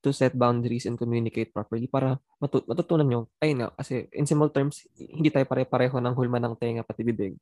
[0.04, 3.22] to set boundaries and communicate properly para matu- matutunan nyo.
[3.40, 7.40] Ayun nga, kasi in simple terms, hindi tayo pare-pareho ng hulma ng tenga pati bibig.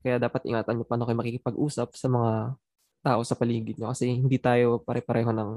[0.00, 2.32] Kaya dapat ingatan nyo paano kayo makikipag-usap sa mga
[3.04, 5.50] tao sa paligid nyo kasi hindi tayo pare-pareho ng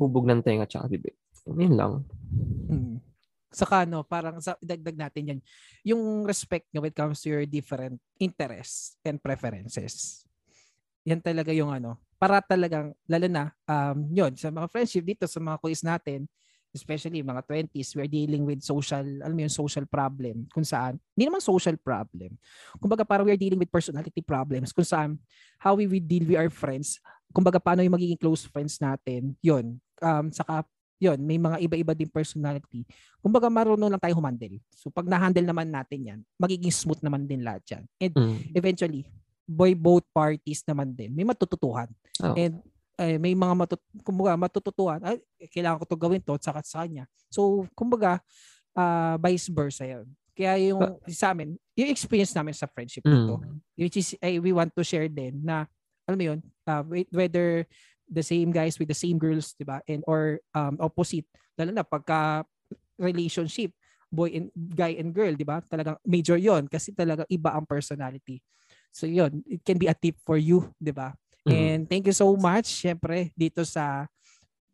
[0.00, 1.14] hubog ng tenga at bibig.
[1.46, 1.92] Yun lang.
[2.70, 3.02] Mm.
[3.52, 5.40] Saka no, parang sa dagdag natin yan.
[5.84, 10.24] Yung respect nyo when it comes to your different interests and preferences.
[11.04, 15.42] Yan talaga yung ano, para talagang, lalo na, um, yun, sa mga friendship dito, sa
[15.42, 16.30] mga quiz natin,
[16.70, 21.26] especially mga 20s, we're dealing with social, alam mo yung social problem, kung saan, hindi
[21.26, 22.38] naman social problem.
[22.78, 25.18] Kumbaga parang we're dealing with personality problems, kung saan,
[25.58, 27.02] how we will deal with our friends,
[27.34, 29.82] kumbaga paano yung magiging close friends natin, yun.
[29.98, 30.62] Um, saka
[31.02, 32.86] yun, may mga iba-iba din personality.
[33.18, 34.62] Kumbaga marunong lang tayo humandle.
[34.70, 37.82] So pag na-handle naman natin yan, magiging smooth naman din lahat yan.
[37.98, 38.54] And Mm.
[38.54, 39.02] eventually,
[39.42, 41.90] boy both parties naman din, may matututuhan.
[42.20, 42.36] Oh.
[42.36, 42.60] And
[43.00, 45.16] eh, may mga matut kumbaga matututuhan, ay,
[45.48, 47.08] kailangan ko to gawin to, saka sa kanya.
[47.32, 48.20] So, kumbaga,
[48.76, 50.08] ah, vice versa yun.
[50.36, 53.60] Kaya yung sa amin, yung experience namin sa friendship Mm.
[53.76, 55.68] which is eh, we want to share din na
[56.08, 56.82] alam mo yun, uh,
[57.12, 57.64] whether
[58.08, 59.80] the same guys with the same girls, 'di ba?
[59.88, 62.44] And or um, opposite, lalo na pagka
[63.00, 63.72] relationship,
[64.12, 65.60] boy and guy and girl, 'di ba?
[65.68, 68.40] Talagang major 'yon kasi talagang iba ang personality.
[68.92, 71.12] So 'yon, it can be a tip for you, 'di ba?
[71.42, 71.52] Mm.
[71.52, 74.06] And thank you so much syempre dito sa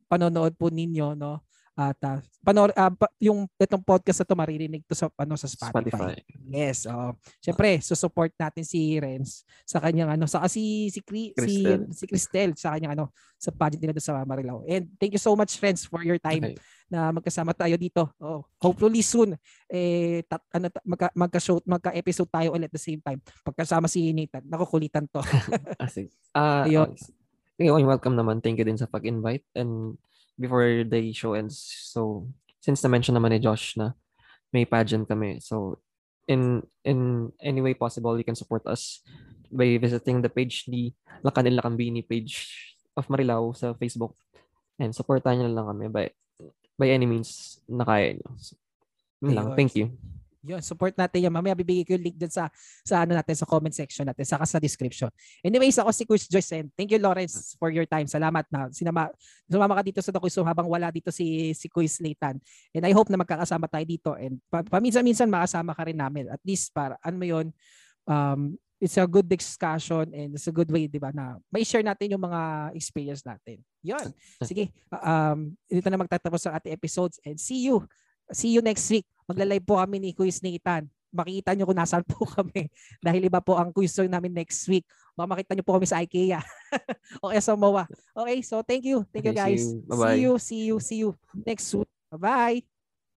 [0.08, 1.40] panonood po ninyo, no?
[1.78, 5.46] At uh, panor ah, pa- yung itong podcast na to maririnig to sa ano sa
[5.46, 6.18] Spotify.
[6.50, 7.14] Yes, oo.
[7.38, 11.62] Siyempre, support natin si Renz sa kanyang ano, sa si si Cri, si
[11.94, 14.66] si Cristel sa kanyang ano, sa pageant nila sa Marilao.
[14.66, 16.58] And thank you so much Renz for your time Okay.
[16.88, 18.08] Na magkasama tayo dito.
[18.16, 19.36] Oh, hopefully soon
[19.68, 23.20] eh tat, ano magka magka-show magka-episode tayo ulit at the same time.
[23.44, 25.20] Pagkasama si Nathan, nakukulitan to.
[25.80, 26.10] Ah, sige.
[26.32, 26.92] Ah, Ayun.
[26.92, 27.12] okay.
[27.58, 28.38] Okay, welcome naman.
[28.38, 29.42] Thank you din sa pag-invite.
[29.52, 29.98] And
[30.38, 32.30] before the show ends, so
[32.62, 33.98] since na-mention naman ni Josh na
[34.54, 35.82] may pageant kami, so
[36.30, 39.02] in in any way possible, you can support us
[39.50, 42.46] by visiting the page ni Lakanil Lakambini page
[42.94, 44.14] of Marilao sa Facebook
[44.78, 46.06] and supportan niyo lang kami by
[46.78, 48.28] by any means na kaya niyo.
[48.38, 48.54] So,
[49.18, 49.58] yun lang.
[49.58, 49.90] Thank you.
[50.46, 51.34] Yun, support natin yan.
[51.34, 52.46] Mamaya bibigay ko yung link dyan sa
[52.86, 55.10] sa ano natin sa comment section natin saka sa description.
[55.42, 58.06] Anyways, ako si Quiz Joyce and thank you Lawrence for your time.
[58.06, 59.10] Salamat na sinama
[59.50, 62.38] sumama ka dito sa Room habang wala dito si si Quiz Leighton.
[62.70, 66.30] And I hope na magkakasama tayo dito and pa, paminsan-minsan makasama ka rin namin.
[66.30, 67.46] At least para ano mo yun,
[68.06, 71.82] um, it's a good discussion and it's a good way, di ba, na may share
[71.82, 73.58] natin yung mga experience natin.
[73.82, 74.06] Yun.
[74.48, 77.82] Sige, um, dito na magtatapos ang ating episodes and see you.
[78.30, 79.06] See you next week.
[79.26, 80.86] Magla-live po kami ni Quiz Nathan.
[81.08, 82.68] Makikita nyo kung nasaan po kami.
[83.00, 84.84] Dahil iba po ang quiz namin next week.
[85.16, 86.44] Baka makita nyo po kami sa IKEA.
[87.24, 87.88] o kaya sa MOA.
[88.12, 89.08] Okay, so thank you.
[89.08, 89.64] Thank you Okay, see guys.
[89.72, 89.80] you.
[89.88, 90.12] Bye-bye.
[90.12, 91.10] See you, see you, see you
[91.48, 91.90] next week.
[92.12, 92.77] Bye-bye.